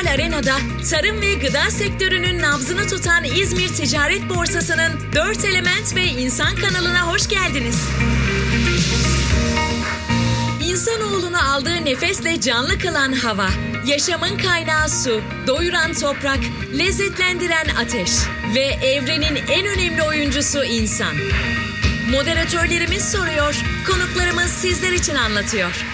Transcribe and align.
global 0.00 0.14
arenada 0.14 0.56
tarım 0.90 1.20
ve 1.20 1.34
gıda 1.34 1.70
sektörünün 1.70 2.42
nabzını 2.42 2.88
tutan 2.88 3.24
İzmir 3.24 3.68
Ticaret 3.68 4.28
Borsası'nın 4.28 4.92
4 5.14 5.44
element 5.44 5.96
ve 5.96 6.04
insan 6.04 6.56
kanalına 6.56 7.12
hoş 7.12 7.28
geldiniz. 7.28 7.76
İnsanoğlunu 10.60 11.52
aldığı 11.52 11.84
nefesle 11.84 12.40
canlı 12.40 12.78
kılan 12.78 13.12
hava, 13.12 13.48
yaşamın 13.86 14.38
kaynağı 14.38 14.88
su, 14.88 15.20
doyuran 15.46 15.92
toprak, 15.94 16.40
lezzetlendiren 16.78 17.66
ateş 17.80 18.10
ve 18.54 18.86
evrenin 18.86 19.36
en 19.48 19.66
önemli 19.66 20.02
oyuncusu 20.02 20.64
insan. 20.64 21.14
Moderatörlerimiz 22.10 23.12
soruyor, 23.12 23.62
konuklarımız 23.86 24.50
sizler 24.50 24.92
için 24.92 25.14
anlatıyor. 25.14 25.86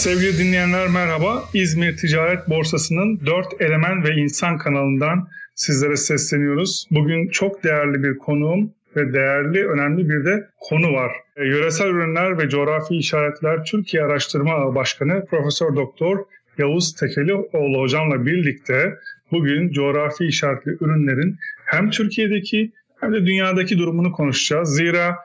Sevgili 0.00 0.38
dinleyenler 0.38 0.88
merhaba. 0.88 1.44
İzmir 1.54 1.96
Ticaret 1.96 2.48
Borsası'nın 2.48 3.20
4 3.26 3.46
Elemen 3.60 4.04
ve 4.04 4.14
İnsan 4.14 4.58
kanalından 4.58 5.28
sizlere 5.54 5.96
sesleniyoruz. 5.96 6.86
Bugün 6.90 7.28
çok 7.28 7.64
değerli 7.64 8.02
bir 8.02 8.18
konuğum 8.18 8.72
ve 8.96 9.12
değerli, 9.12 9.66
önemli 9.68 10.08
bir 10.08 10.24
de 10.24 10.48
konu 10.60 10.92
var. 10.92 11.12
E, 11.36 11.44
yöresel 11.44 11.86
Ürünler 11.86 12.38
ve 12.38 12.48
Coğrafi 12.48 12.96
İşaretler 12.96 13.64
Türkiye 13.64 14.02
Araştırma 14.02 14.74
Başkanı 14.74 15.26
Profesör 15.26 15.76
Doktor 15.76 16.18
Yavuz 16.58 16.94
Tekelioğlu 16.94 17.80
hocamla 17.80 18.26
birlikte 18.26 18.94
bugün 19.32 19.72
coğrafi 19.72 20.24
işaretli 20.24 20.76
ürünlerin 20.80 21.36
hem 21.64 21.90
Türkiye'deki 21.90 22.72
hem 23.00 23.12
de 23.12 23.26
dünyadaki 23.26 23.78
durumunu 23.78 24.12
konuşacağız. 24.12 24.76
Zira 24.76 25.16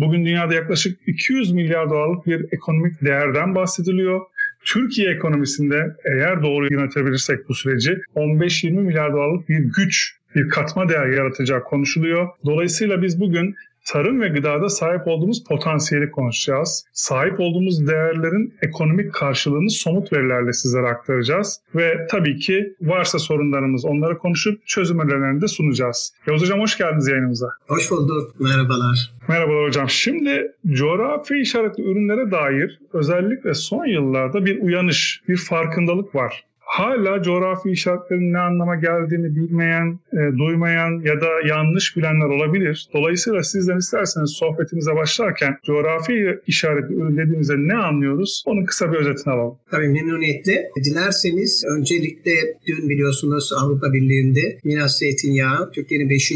bugün 0.00 0.26
dünyada 0.26 0.54
yaklaşık 0.54 0.98
200 1.06 1.52
milyar 1.52 1.90
dolarlık 1.90 2.26
bir 2.26 2.46
ekonomik 2.52 3.04
değerden 3.04 3.54
bahsediliyor. 3.54 4.20
Türkiye 4.64 5.10
ekonomisinde 5.10 5.96
eğer 6.04 6.42
doğru 6.42 6.72
yönetebilirsek 6.72 7.48
bu 7.48 7.54
süreci 7.54 7.98
15-20 8.16 8.70
milyar 8.70 9.12
dolarlık 9.12 9.48
bir 9.48 9.58
güç, 9.58 10.16
bir 10.34 10.48
katma 10.48 10.88
değer 10.88 11.06
yaratacağı 11.06 11.64
konuşuluyor. 11.64 12.28
Dolayısıyla 12.44 13.02
biz 13.02 13.20
bugün 13.20 13.54
tarım 13.92 14.20
ve 14.20 14.28
gıdada 14.28 14.68
sahip 14.68 15.06
olduğumuz 15.06 15.44
potansiyeli 15.44 16.10
konuşacağız. 16.10 16.84
Sahip 16.92 17.40
olduğumuz 17.40 17.86
değerlerin 17.86 18.54
ekonomik 18.62 19.12
karşılığını 19.12 19.70
somut 19.70 20.12
verilerle 20.12 20.52
sizlere 20.52 20.86
aktaracağız. 20.86 21.60
Ve 21.74 22.06
tabii 22.10 22.38
ki 22.38 22.74
varsa 22.80 23.18
sorunlarımız 23.18 23.84
onları 23.84 24.18
konuşup 24.18 24.66
çözüm 24.66 24.98
önerilerini 24.98 25.40
de 25.40 25.48
sunacağız. 25.48 26.12
Yavuz 26.26 26.42
Hocam 26.42 26.60
hoş 26.60 26.78
geldiniz 26.78 27.08
yayınımıza. 27.08 27.48
Hoş 27.66 27.90
bulduk. 27.90 28.40
Merhabalar. 28.40 29.12
Merhabalar 29.28 29.66
hocam. 29.66 29.88
Şimdi 29.88 30.52
coğrafi 30.66 31.36
işaretli 31.36 31.82
ürünlere 31.82 32.30
dair 32.30 32.78
özellikle 32.92 33.54
son 33.54 33.86
yıllarda 33.86 34.44
bir 34.44 34.62
uyanış, 34.62 35.22
bir 35.28 35.36
farkındalık 35.36 36.14
var 36.14 36.44
hala 36.70 37.22
coğrafi 37.22 37.70
işaretlerin 37.70 38.32
ne 38.32 38.38
anlama 38.38 38.76
geldiğini 38.76 39.36
bilmeyen, 39.36 39.98
e, 40.12 40.38
duymayan 40.38 40.90
ya 41.04 41.20
da 41.20 41.26
yanlış 41.48 41.96
bilenler 41.96 42.26
olabilir. 42.26 42.88
Dolayısıyla 42.94 43.42
sizden 43.42 43.78
isterseniz 43.78 44.30
sohbetimize 44.30 44.94
başlarken 44.94 45.56
coğrafi 45.66 46.40
işaretli 46.46 46.94
ürün 46.94 47.16
dediğimizde 47.16 47.54
ne 47.56 47.74
anlıyoruz? 47.74 48.42
Onun 48.46 48.64
kısa 48.64 48.92
bir 48.92 48.96
özetini 48.96 49.34
alalım. 49.34 49.58
Tabii 49.70 49.88
memnuniyetle. 49.88 50.70
Dilerseniz 50.84 51.64
öncelikle 51.78 52.32
dün 52.66 52.88
biliyorsunuz 52.88 53.52
Avrupa 53.62 53.92
Birliği'nde 53.92 54.58
Minas 54.64 54.98
zeytinyağı 54.98 55.70
Türkiye'nin 55.72 56.10
5. 56.10 56.32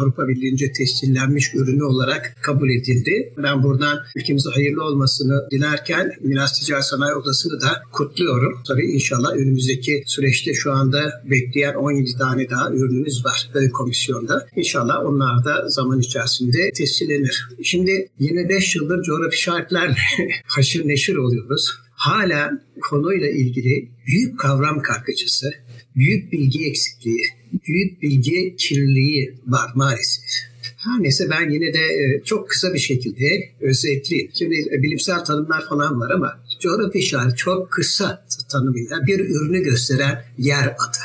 Avrupa 0.00 0.28
Birliği'nce 0.28 0.72
tescillenmiş 0.72 1.54
ürünü 1.54 1.84
olarak 1.84 2.36
kabul 2.42 2.70
edildi. 2.70 3.32
Ben 3.42 3.62
buradan 3.62 3.98
ülkemize 4.16 4.50
hayırlı 4.50 4.84
olmasını 4.84 5.48
dilerken 5.50 6.12
Minas 6.20 6.60
Ticaret 6.60 6.84
Sanayi 6.84 7.14
Odası'nı 7.14 7.60
da 7.60 7.82
kutluyorum. 7.92 8.58
Tabii 8.68 8.86
inşallah 8.86 9.36
ürün 9.36 9.55
önümüzdeki 9.56 10.02
süreçte 10.06 10.54
şu 10.54 10.72
anda 10.72 11.22
bekleyen 11.24 11.74
17 11.74 12.18
tane 12.18 12.50
daha 12.50 12.70
ürünümüz 12.70 13.24
var 13.24 13.50
komisyonda. 13.72 14.46
İnşallah 14.56 15.04
onlar 15.04 15.44
da 15.44 15.68
zaman 15.68 16.00
içerisinde 16.00 16.70
tescillenir. 16.72 17.48
Şimdi 17.62 18.08
25 18.18 18.76
yıldır 18.76 19.02
coğrafi 19.02 19.34
işaretlerle 19.34 19.96
haşır 20.46 20.88
neşir 20.88 21.16
oluyoruz. 21.16 21.70
Hala 21.90 22.50
konuyla 22.90 23.28
ilgili 23.28 23.88
büyük 24.06 24.38
kavram 24.38 24.82
kargıcısı, 24.82 25.52
büyük 25.96 26.32
bilgi 26.32 26.66
eksikliği, 26.66 27.24
büyük 27.68 28.02
bilgi 28.02 28.56
kirliliği 28.58 29.34
var 29.46 29.70
maalesef. 29.74 30.24
Her 30.76 31.02
neyse 31.02 31.30
ben 31.30 31.50
yine 31.50 31.74
de 31.74 31.78
e, 31.78 32.22
çok 32.24 32.50
kısa 32.50 32.74
bir 32.74 32.78
şekilde 32.78 33.50
özetleyeyim. 33.60 34.30
Şimdi 34.34 34.54
e, 34.54 34.82
bilimsel 34.82 35.24
tanımlar 35.24 35.68
falan 35.68 36.00
var 36.00 36.10
ama 36.10 36.40
coğrafi 36.66 36.98
işaret 36.98 37.36
çok 37.36 37.70
kısa 37.70 38.24
tanımıyla 38.48 39.06
bir 39.06 39.20
ürünü 39.20 39.62
gösteren 39.62 40.24
yer 40.38 40.66
adı. 40.66 40.98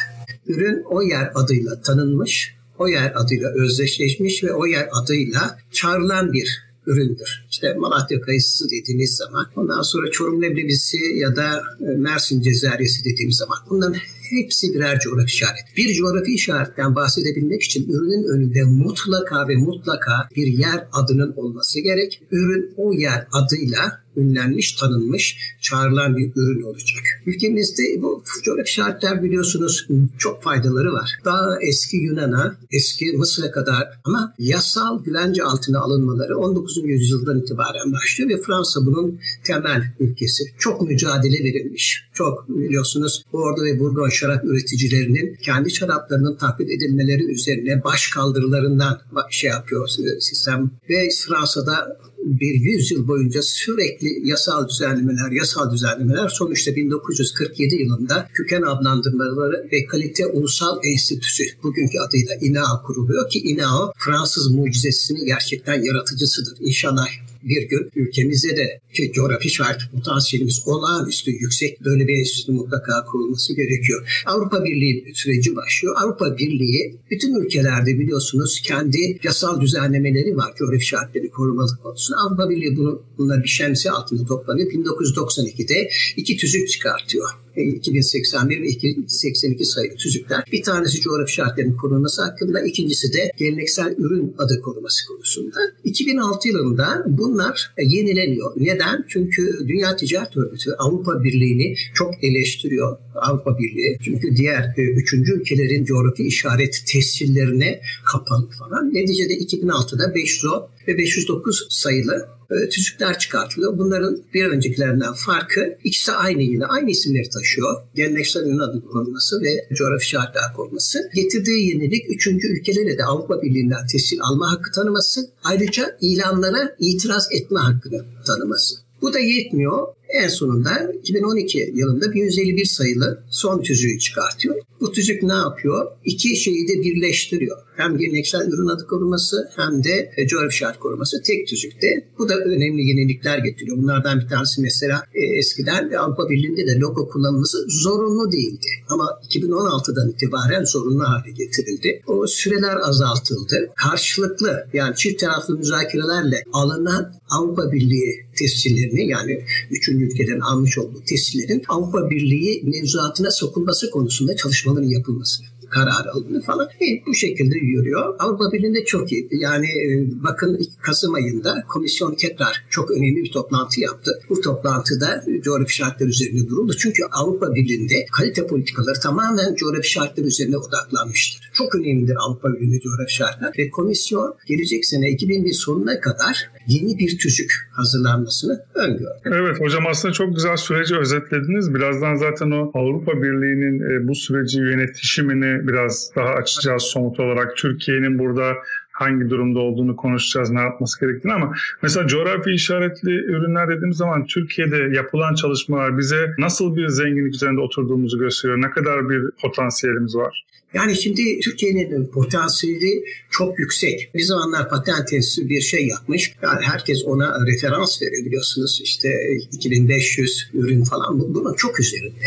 Ürün 0.48 0.84
o 0.90 1.02
yer 1.02 1.32
adıyla 1.36 1.82
tanınmış, 1.82 2.56
o 2.80 2.88
yer 2.88 3.14
adıyla 3.16 3.50
özdeşleşmiş 3.50 4.44
ve 4.44 4.54
o 4.54 4.66
yer 4.66 4.90
adıyla 4.92 5.58
çağrılan 5.72 6.34
bir 6.34 6.72
üründür. 6.88 7.46
İşte 7.52 7.74
Malatya 7.74 8.22
kayısısı 8.22 8.66
dediğimiz 8.70 9.16
zaman, 9.16 9.46
ondan 9.56 9.82
sonra 9.82 10.12
Çorum 10.12 10.42
leblebisi 10.42 10.98
ya 11.16 11.36
da 11.36 11.64
e, 11.80 11.98
Mersin 11.98 12.42
cezeryesi 12.42 13.06
dediğimiz 13.06 13.38
zaman 13.38 13.58
bunların 13.70 13.98
hepsi 14.30 14.74
birer 14.74 15.00
coğrafi 15.00 15.28
işaret. 15.28 15.64
Bir 15.78 15.94
coğrafi 15.94 16.34
işaretten 16.34 16.96
bahsedebilmek 16.96 17.64
için 17.64 17.90
ürünün 17.90 18.24
önünde 18.24 18.64
mutlaka 18.64 19.48
ve 19.48 19.56
mutlaka 19.56 20.30
bir 20.36 20.48
yer 20.48 20.88
adının 20.92 21.34
olması 21.36 21.80
gerek. 21.80 22.22
Ürün 22.32 22.74
o 22.78 22.94
yer 22.94 23.28
adıyla 23.32 24.01
ünlenmiş, 24.18 24.74
tanınmış, 24.74 25.38
çağrılan 25.62 26.18
bir 26.18 26.32
ürün 26.36 26.62
olacak. 26.62 27.04
Ülkemizde 27.26 27.84
bu 28.02 28.24
coğrafi 28.44 28.70
işaretler 28.70 29.24
biliyorsunuz 29.24 29.88
çok 30.18 30.44
faydaları 30.44 30.94
var. 30.94 31.12
Daha 31.26 31.58
eski 31.62 31.98
Yunan'a, 31.98 32.58
eski 32.72 33.06
Mısır'a 33.18 33.52
kadar 33.52 33.88
ama 34.04 34.34
yasal 34.40 35.04
güvence 35.04 35.44
altına 35.44 35.80
alınmaları 35.80 36.38
19. 36.38 36.78
yüzyıldan 36.84 37.40
itibaren 37.40 37.94
başlıyor 37.94 38.30
ve 38.30 38.42
Fransa 38.42 38.86
bunun 38.86 39.20
temel 39.44 39.84
ülkesi. 40.00 40.44
Çok 40.60 40.82
mücadele 40.82 41.44
verilmiş. 41.44 42.04
Çok 42.14 42.50
biliyorsunuz 42.50 43.26
Bordeaux 43.34 43.66
ve 43.66 43.80
Burgon 43.80 44.10
şarap 44.10 44.46
üreticilerinin 44.46 45.36
kendi 45.36 45.72
şaraplarının 45.72 46.36
taklit 46.36 46.72
edilmeleri 46.72 47.24
üzerine 47.24 47.84
baş 47.84 48.10
kaldırılarından 48.10 49.02
şey 49.30 49.50
yapıyor 49.50 49.88
sistem 50.20 50.72
ve 50.90 51.10
Fransa'da 51.28 51.98
bir 52.24 52.54
yüzyıl 52.54 53.08
boyunca 53.08 53.42
sürekli 53.42 54.30
yasal 54.30 54.70
düzenlemeler, 54.70 55.32
yasal 55.32 55.72
düzenlemeler 55.74 56.30
sonuçta 56.30 56.76
1947 56.76 57.76
yılında 57.76 58.30
köken 58.34 58.62
adlandırmaları 58.62 59.70
ve 59.72 59.86
kalite 59.86 60.26
ulusal 60.26 60.80
enstitüsü 60.84 61.44
bugünkü 61.64 62.00
adıyla 62.00 62.36
INAO 62.42 62.84
kuruluyor 62.86 63.30
ki 63.30 63.40
INAO 63.40 63.94
Fransız 63.98 64.52
mucizesinin 64.52 65.26
gerçekten 65.26 65.84
yaratıcısıdır. 65.84 66.58
İnşallah 66.60 67.06
bir 67.44 67.62
gün 67.70 67.90
ülkemizde 67.96 68.58
de 68.58 68.82
ki 68.94 69.12
coğrafi 69.14 69.50
şart 69.50 69.92
potansiyelimiz 69.92 70.64
olağanüstü 70.66 71.32
yüksek 71.32 71.86
böyle 71.86 72.08
bir 72.08 72.20
enstitü 72.20 72.52
mutlaka 72.52 73.06
kurulması 73.06 73.56
gerekiyor. 73.56 74.24
Avrupa 74.26 74.64
Birliği 74.64 75.12
süreci 75.14 75.56
başlıyor. 75.56 75.96
Avrupa 75.98 76.38
Birliği 76.38 76.96
bütün 77.12 77.36
ülkelerde 77.36 78.00
biliyorsunuz 78.00 78.62
kendi 78.66 79.20
yasal 79.24 79.62
düzenlemeleri 79.62 80.38
var 80.38 80.54
coğrafi 80.56 80.86
şartları 80.86 81.30
korumalı 81.30 81.78
konusunda. 81.84 82.20
Avrupa 82.22 82.50
Birliği 82.50 82.78
bunu 82.78 83.02
bunlar 83.18 83.44
bir 83.44 83.50
şemsiye 83.50 83.92
altında 83.92 84.26
toplanıyor. 84.26 84.72
1992'de 84.72 85.90
iki 86.18 86.38
tüzük 86.38 86.70
çıkartıyor. 86.70 87.30
2081 87.58 88.62
ve 88.62 88.68
2082 88.68 89.66
sayılı 89.66 89.96
tüzükler. 89.96 90.44
Bir 90.52 90.64
tanesi 90.64 91.02
coğrafi 91.02 91.34
şartların 91.34 91.78
korunması 91.78 92.22
hakkında, 92.22 92.62
ikincisi 92.62 93.14
de 93.14 93.32
geleneksel 93.38 93.96
ürün 93.98 94.36
adı 94.38 94.62
koruması 94.62 95.08
konusunda. 95.08 95.60
2006 95.84 96.48
yılında 96.48 97.06
bunlar 97.32 97.72
yenileniyor. 97.84 98.52
Neden? 98.58 99.06
Çünkü 99.08 99.68
Dünya 99.68 99.96
Ticaret 99.96 100.38
Örgütü 100.38 100.72
Avrupa 100.78 101.24
Birliği'ni 101.24 101.76
çok 101.94 102.24
eleştiriyor. 102.24 102.98
Avrupa 103.16 103.60
Birliği. 103.60 103.98
Çünkü 104.02 104.36
diğer 104.36 104.74
e, 104.78 104.82
üçüncü 104.82 105.34
ülkelerin 105.34 105.86
coğrafi 105.86 106.24
işaret 106.24 106.84
tescillerine 106.88 107.82
kapalı 108.06 108.50
falan. 108.50 108.94
Neticede 108.94 109.34
2006'da 109.34 110.16
510 110.16 110.68
ve 110.88 110.98
509 110.98 111.68
sayılı 111.70 112.14
e, 112.14 112.41
tüzükler 112.70 113.20
çıkartılıyor. 113.20 113.78
Bunların 113.78 114.18
bir 114.34 114.46
öncekilerinden 114.46 115.14
farkı 115.14 115.78
ikisi 115.84 116.12
aynı 116.12 116.42
yine 116.42 116.66
aynı 116.66 116.90
isimleri 116.90 117.30
taşıyor. 117.30 117.82
Geleneksel 117.96 118.60
adı 118.60 118.86
korunması 118.92 119.42
ve 119.42 119.76
coğrafi 119.76 120.08
şartlar 120.10 120.54
korunması. 120.56 121.00
Getirdiği 121.16 121.70
yenilik 121.70 122.10
üçüncü 122.10 122.48
ülkelere 122.48 122.98
de 122.98 123.04
Avrupa 123.06 123.42
Birliği'nden 123.42 123.88
tescil 123.88 124.22
alma 124.22 124.52
hakkı 124.52 124.72
tanıması. 124.72 125.30
Ayrıca 125.44 125.98
ilanlara 126.02 126.76
itiraz 126.80 127.28
etme 127.32 127.60
hakkını 127.60 128.06
tanıması. 128.26 128.76
Bu 129.02 129.14
da 129.14 129.20
yetmiyor. 129.20 129.88
En 130.14 130.28
sonunda 130.28 130.92
2012 131.00 131.72
yılında 131.76 132.14
1151 132.14 132.66
sayılı 132.66 133.24
son 133.30 133.62
tüzüğü 133.62 134.00
çıkartıyor. 134.00 134.56
Bu 134.82 134.92
tüzük 134.92 135.24
ne 135.24 135.34
yapıyor? 135.34 135.88
İki 136.06 136.36
şeyi 136.36 136.68
de 136.68 136.74
birleştiriyor. 136.82 137.58
Hem 137.78 137.98
geleneksel 137.98 138.48
ürün 138.48 138.68
adı 138.68 138.88
koruması 138.88 139.50
hem 139.56 139.84
de 139.84 140.12
coğrafi 140.30 140.58
şart 140.58 140.80
koruması 140.80 141.22
tek 141.24 141.48
tüzükte. 141.48 142.08
Bu 142.18 142.30
da 142.30 142.36
önemli 142.38 142.88
yenilikler 142.88 143.38
getiriyor. 143.38 143.78
Bunlardan 143.78 144.20
bir 144.20 144.28
tanesi 144.28 144.62
mesela 144.62 145.04
e, 145.14 145.38
eskiden 145.38 145.92
Avrupa 145.92 146.30
Birliği'nde 146.30 146.68
de 146.68 146.80
logo 146.80 147.10
kullanılması 147.10 147.58
zorunlu 147.70 148.32
değildi. 148.32 148.68
Ama 148.90 149.20
2016'dan 149.30 150.10
itibaren 150.10 150.64
zorunlu 150.64 151.04
hale 151.04 151.32
getirildi. 151.32 152.02
O 152.08 152.28
süreler 152.28 152.76
azaltıldı. 152.76 153.70
Karşılıklı 153.76 154.68
yani 154.74 154.96
çift 154.96 155.20
taraflı 155.22 155.58
müzakerelerle 155.58 156.44
alınan 156.54 157.14
Avrupa 157.30 157.72
Birliği 157.72 158.26
tescillerini 158.40 159.08
yani 159.08 159.44
üçüncü 159.72 160.01
ülkeden 160.02 160.40
almış 160.40 160.78
olduğu 160.78 161.04
tescillerin 161.04 161.64
Avrupa 161.68 162.10
Birliği 162.10 162.62
mevzuatına 162.64 163.32
sokulması 163.32 163.90
konusunda 163.90 164.36
çalışmaların 164.36 164.90
yapılması 164.90 165.44
kararı 165.72 166.12
alındı 166.12 166.42
falan. 166.42 166.68
E, 166.82 166.86
bu 167.08 167.14
şekilde 167.14 167.58
yürüyor. 167.58 168.16
Avrupa 168.20 168.52
Birliği'nde 168.52 168.86
çok 168.86 169.12
iyi. 169.12 169.28
Yani 169.32 169.68
e, 169.68 170.08
bakın 170.24 170.60
Kasım 170.82 171.14
ayında 171.14 171.64
komisyon 171.70 172.16
tekrar 172.16 172.64
çok 172.70 172.92
önemli 172.92 173.24
bir 173.24 173.32
toplantı 173.32 173.82
yaptı. 173.82 174.12
Bu 174.30 174.42
toplantıda 174.42 175.24
coğrafi 175.42 175.76
şartlar 175.76 176.08
üzerine 176.08 176.48
duruldu. 176.50 176.74
Çünkü 176.80 177.04
Avrupa 177.12 177.56
Birliği'nde 177.56 178.06
kalite 178.18 178.48
politikaları 178.48 179.00
tamamen 179.00 179.56
coğrafi 179.56 179.92
şartlar 179.92 180.24
üzerine 180.24 180.58
odaklanmıştır. 180.58 181.52
Çok 181.54 181.76
önemlidir 181.76 182.16
Avrupa 182.26 182.54
Birliği'nde 182.54 182.80
coğrafi 182.80 183.14
şartlar 183.14 183.54
ve 183.58 183.70
komisyon 183.70 184.36
gelecek 184.48 184.86
sene 184.86 185.10
2001 185.10 185.54
sonuna 185.54 186.00
kadar 186.00 186.52
yeni 186.68 186.98
bir 186.98 187.18
tüzük 187.18 187.52
hazırlanmasını 187.72 188.64
öngördü. 188.76 189.06
Evet 189.26 189.60
hocam 189.60 189.84
aslında 189.88 190.14
çok 190.14 190.36
güzel 190.36 190.58
süreci 190.58 190.96
özetlediniz. 190.96 191.74
Birazdan 191.74 192.16
zaten 192.16 192.52
o 192.52 192.72
Avrupa 192.74 193.12
Birliği'nin 193.12 193.80
e, 193.80 194.08
bu 194.08 194.16
süreci 194.16 194.60
yönetişimini 194.60 195.61
biraz 195.68 196.12
daha 196.16 196.30
açacağız 196.30 196.84
somut 196.84 197.20
olarak. 197.20 197.58
Türkiye'nin 197.58 198.20
burada 198.20 198.54
hangi 198.92 199.30
durumda 199.30 199.60
olduğunu 199.60 199.96
konuşacağız, 199.96 200.50
ne 200.50 200.60
yapması 200.60 201.00
gerektiğini 201.00 201.34
ama 201.34 201.54
mesela 201.82 202.08
coğrafi 202.08 202.52
işaretli 202.52 203.12
ürünler 203.12 203.68
dediğimiz 203.68 203.98
zaman 203.98 204.26
Türkiye'de 204.26 204.96
yapılan 204.96 205.36
çalışmalar 205.36 205.98
bize 205.98 206.30
nasıl 206.38 206.76
bir 206.76 206.88
zenginlik 206.88 207.36
üzerinde 207.36 207.62
oturduğumuzu 207.62 208.20
gösteriyor, 208.20 208.62
ne 208.62 208.70
kadar 208.70 209.10
bir 209.10 209.22
potansiyelimiz 209.42 210.16
var? 210.16 210.46
Yani 210.74 210.96
şimdi 210.96 211.40
Türkiye'nin 211.40 212.08
potansiyeli 212.08 213.04
çok 213.30 213.60
yüksek. 213.60 214.12
Bir 214.16 214.24
zamanlar 214.24 214.70
patent 214.70 215.14
enstitüsü 215.14 215.50
bir 215.50 215.62
şey 215.62 215.88
yapmış. 215.88 216.34
Yani 216.44 216.60
herkes 216.62 217.04
ona 217.06 217.46
referans 217.48 218.02
veriyor 218.02 218.26
biliyorsunuz. 218.26 218.82
İşte 218.84 219.10
2500 219.52 220.50
ürün 220.54 220.84
falan 220.84 221.20
bunun 221.20 221.56
çok 221.56 221.80
üzerinde. 221.80 222.26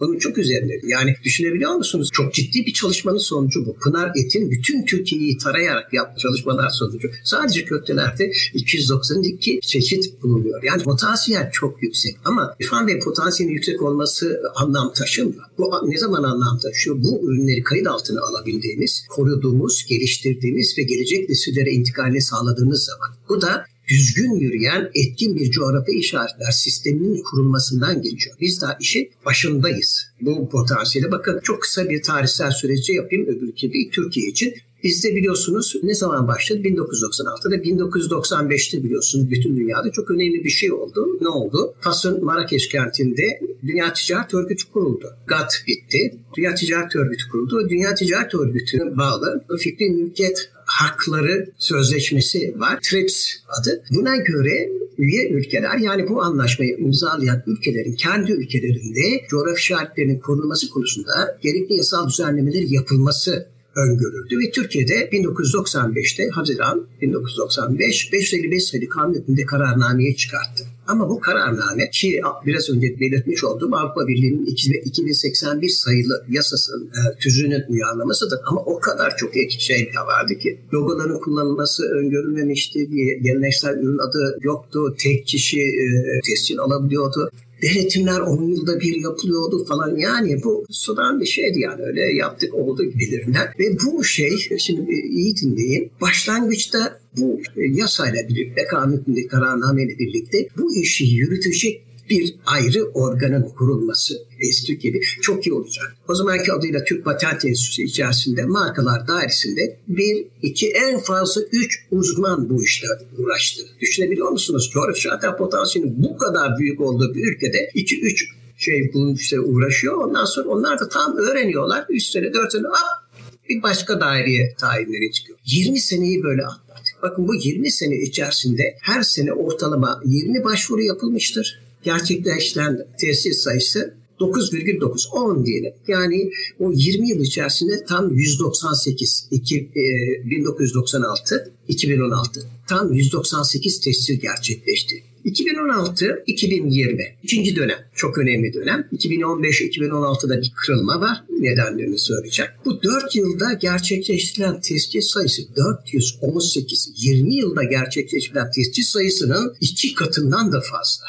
Bunun 0.00 0.18
çok 0.18 0.38
üzerinde. 0.38 0.80
Yani 0.86 1.14
düşünebiliyor 1.24 1.74
musunuz? 1.74 2.08
Çok 2.12 2.34
ciddi 2.34 2.66
bir 2.66 2.72
çalışmanın 2.72 3.18
sonucu 3.18 3.66
bu. 3.66 3.74
Pınar 3.74 4.12
Et'in 4.16 4.50
bütün 4.50 4.84
Türkiye'yi 4.84 5.38
tarayarak 5.38 5.92
yaptığı 5.92 6.20
çalışmalar 6.20 6.70
sonucu. 6.70 7.10
Sadece 7.24 7.64
köftelerde 7.64 8.32
292 8.54 9.60
çeşit 9.62 10.22
bulunuyor. 10.22 10.62
Yani 10.62 10.82
potansiyel 10.82 11.50
çok 11.52 11.82
yüksek. 11.82 12.16
Ama 12.24 12.56
İrfan 12.60 12.88
Bey 12.88 12.98
potansiyelin 12.98 13.54
yüksek 13.54 13.82
olması 13.82 14.42
anlam 14.54 14.92
taşımıyor. 14.92 15.42
Bu 15.58 15.70
ne 15.84 15.98
zaman 15.98 16.22
anlam 16.22 16.58
taşıyor? 16.58 16.96
Bu 17.02 17.20
ürünleri 17.24 17.62
kayıt 17.62 17.86
altına 17.86 18.20
alabildiğimiz, 18.20 19.06
koruduğumuz, 19.08 19.86
geliştirdiğimiz 19.88 20.78
ve 20.78 20.82
gelecek 20.82 21.28
nesillere 21.28 21.70
intikalini 21.70 22.22
sağladığımız 22.22 22.84
zaman. 22.84 23.08
Bu 23.28 23.40
da 23.40 23.64
düzgün 23.90 24.34
yürüyen 24.34 24.90
etkin 24.94 25.36
bir 25.36 25.50
coğrafi 25.50 25.92
işaretler 25.92 26.50
sisteminin 26.50 27.22
kurulmasından 27.22 28.02
geçiyor. 28.02 28.36
Biz 28.40 28.60
daha 28.60 28.76
işin 28.80 29.10
başındayız. 29.26 30.06
Bu 30.20 30.48
potansiyeli 30.48 31.10
bakın 31.10 31.40
çok 31.42 31.62
kısa 31.62 31.88
bir 31.88 32.02
tarihsel 32.02 32.50
süreci 32.50 32.92
yapayım 32.92 33.26
öbür 33.26 33.48
ülke 33.48 33.90
Türkiye 33.90 34.28
için. 34.28 34.54
Bizde 34.84 35.16
biliyorsunuz 35.16 35.74
ne 35.82 35.94
zaman 35.94 36.28
başladı? 36.28 36.60
1996'da, 36.60 37.56
1995'te 37.56 38.84
biliyorsunuz 38.84 39.30
bütün 39.30 39.56
dünyada 39.56 39.90
çok 39.90 40.10
önemli 40.10 40.44
bir 40.44 40.50
şey 40.50 40.72
oldu. 40.72 41.18
Ne 41.20 41.28
oldu? 41.28 41.74
Fas'ın 41.80 42.24
Marrakeş 42.24 42.68
kentinde 42.68 43.40
Dünya 43.66 43.92
Ticaret 43.92 44.34
Örgütü 44.34 44.70
kuruldu. 44.72 45.14
GATT 45.26 45.52
bitti. 45.66 46.14
Dünya 46.36 46.54
Ticaret 46.54 46.96
Örgütü 46.96 47.28
kuruldu. 47.28 47.68
Dünya 47.68 47.94
Ticaret 47.94 48.34
Örgütü'ne 48.34 48.96
bağlı 48.96 49.44
fikri 49.58 49.90
mülkiyet 49.90 50.50
hakları 50.70 51.50
sözleşmesi 51.58 52.54
var. 52.56 52.78
TRIPS 52.82 53.26
adı. 53.48 53.82
Buna 53.90 54.16
göre 54.16 54.70
üye 54.98 55.28
ülkeler 55.28 55.78
yani 55.78 56.08
bu 56.08 56.22
anlaşmayı 56.22 56.76
imzalayan 56.78 57.42
ülkelerin 57.46 57.94
kendi 57.94 58.32
ülkelerinde 58.32 59.26
coğrafi 59.30 59.58
işaretlerinin 59.60 60.18
korunması 60.18 60.70
konusunda 60.70 61.38
gerekli 61.42 61.74
yasal 61.74 62.08
düzenlemeler 62.08 62.62
yapılması 62.62 63.48
öngörüldü 63.76 64.38
ve 64.38 64.50
Türkiye'de 64.50 64.94
1995'te 64.94 66.28
Haziran 66.28 66.86
1995 67.00 68.12
555 68.12 68.64
sayılı 68.64 68.88
kanun 68.88 69.14
hükmünde 69.14 69.44
kararnameye 69.44 70.16
çıkarttı. 70.16 70.64
Ama 70.86 71.08
bu 71.08 71.20
kararname 71.20 71.90
ki 71.90 72.20
biraz 72.46 72.70
önce 72.70 73.00
belirtmiş 73.00 73.44
olduğum 73.44 73.76
Avrupa 73.76 74.08
Birliği'nin 74.08 74.46
2081 74.46 75.68
sayılı 75.68 76.24
yasasının 76.28 76.86
e, 76.86 77.18
tüzüğünün 77.18 77.64
uyarlamasıdır. 77.68 78.38
Ama 78.46 78.60
o 78.60 78.80
kadar 78.80 79.16
çok 79.16 79.36
ek 79.36 79.60
şey 79.60 79.90
vardı 80.06 80.38
ki 80.38 80.58
logoların 80.74 81.20
kullanılması 81.20 81.82
öngörülmemişti. 81.84 82.88
Geleneksel 83.22 83.78
ürün 83.78 83.98
adı 83.98 84.38
yoktu. 84.42 84.94
Tek 84.98 85.26
kişi 85.26 85.60
e, 85.60 86.20
tescil 86.26 86.58
alabiliyordu 86.58 87.30
denetimler 87.62 88.20
10 88.20 88.42
yılda 88.42 88.80
bir 88.80 89.02
yapılıyordu 89.02 89.64
falan. 89.64 89.96
Yani 89.96 90.42
bu 90.44 90.64
sudan 90.70 91.20
bir 91.20 91.26
şeydi 91.26 91.60
yani 91.60 91.82
öyle 91.82 92.00
yaptık 92.00 92.54
oldu 92.54 92.84
gibilerinden. 92.84 93.48
Ve 93.58 93.64
bu 93.86 94.04
şey 94.04 94.30
şimdi 94.58 94.92
iyi 94.92 95.36
dinleyin. 95.36 95.90
Başlangıçta 96.00 97.00
bu 97.16 97.40
yasayla 97.56 98.28
birlikte 98.28 98.64
kanun 98.64 99.04
kararnameyle 99.30 99.98
birlikte 99.98 100.48
bu 100.58 100.74
işi 100.74 101.04
yürütecek 101.04 101.82
bir 102.10 102.34
ayrı 102.46 102.84
organın 102.84 103.48
kurulması 103.48 104.29
eski 104.40 104.78
gibi 104.78 105.00
çok 105.22 105.46
iyi 105.46 105.52
olacak. 105.52 105.96
O 106.08 106.14
zamanki 106.14 106.52
adıyla 106.52 106.84
Türk 106.84 107.04
Patent 107.04 107.44
Enstitüsü 107.44 107.82
içerisinde 107.82 108.44
markalar 108.44 109.08
dairesinde 109.08 109.76
bir, 109.88 110.24
iki 110.42 110.70
en 110.70 110.98
fazla 110.98 111.42
üç 111.52 111.86
uzman 111.90 112.50
bu 112.50 112.64
işle 112.64 112.88
uğraştı. 113.18 113.62
Düşünebiliyor 113.80 114.30
musunuz? 114.30 114.70
Coğrafi 114.72 115.00
şartlar 115.00 115.38
potansiyelinin 115.38 116.02
bu 116.02 116.16
kadar 116.16 116.58
büyük 116.58 116.80
olduğu 116.80 117.14
bir 117.14 117.32
ülkede 117.32 117.70
iki, 117.74 118.00
üç 118.00 118.24
şey 118.56 118.90
bunun 118.94 119.14
işte 119.14 119.40
uğraşıyor. 119.40 119.94
Ondan 119.96 120.24
sonra 120.24 120.48
onlar 120.48 120.80
da 120.80 120.88
tam 120.88 121.16
öğreniyorlar. 121.16 121.84
Üç 121.88 122.02
sene, 122.02 122.34
dört 122.34 122.52
sene 122.52 122.66
hop 122.66 123.10
bir 123.48 123.62
başka 123.62 124.00
daireye 124.00 124.54
tayinleri 124.54 125.12
çıkıyor. 125.12 125.38
20 125.44 125.80
seneyi 125.80 126.22
böyle 126.22 126.42
atlattık. 126.42 127.02
Bakın 127.02 127.28
bu 127.28 127.34
20 127.34 127.70
sene 127.70 127.96
içerisinde 127.96 128.76
her 128.80 129.02
sene 129.02 129.32
ortalama 129.32 130.02
20 130.04 130.44
başvuru 130.44 130.82
yapılmıştır 130.82 131.60
gerçekleştiren 131.82 132.86
tesis 133.00 133.42
sayısı 133.42 133.94
9,9 134.20 135.08
10 135.12 135.46
diyelim. 135.46 135.72
Yani 135.88 136.30
o 136.58 136.72
20 136.72 137.08
yıl 137.08 137.20
içerisinde 137.20 137.84
tam 137.84 138.14
198 138.14 139.28
iki, 139.30 139.56
e, 139.58 140.30
1996 140.30 141.52
2016 141.68 142.40
tam 142.68 142.92
198 142.92 143.80
tesir 143.80 144.20
gerçekleşti. 144.20 145.02
2016-2020 145.24 147.14
ikinci 147.22 147.56
dönem 147.56 147.78
çok 147.94 148.18
önemli 148.18 148.54
dönem. 148.54 148.88
2015-2016'da 148.92 150.40
bir 150.40 150.52
kırılma 150.56 151.00
var. 151.00 151.24
Nedenlerini 151.40 151.98
söyleyeceğim. 151.98 152.52
Bu 152.64 152.82
4 152.82 153.16
yılda 153.16 153.52
gerçekleştirilen 153.52 154.60
tescil 154.60 155.00
sayısı 155.00 155.42
418. 155.56 156.92
20 156.96 157.34
yılda 157.34 157.62
gerçekleştirilen 157.62 158.50
tescil 158.50 158.82
sayısının 158.82 159.54
iki 159.60 159.94
katından 159.94 160.52
da 160.52 160.60
fazla 160.60 161.04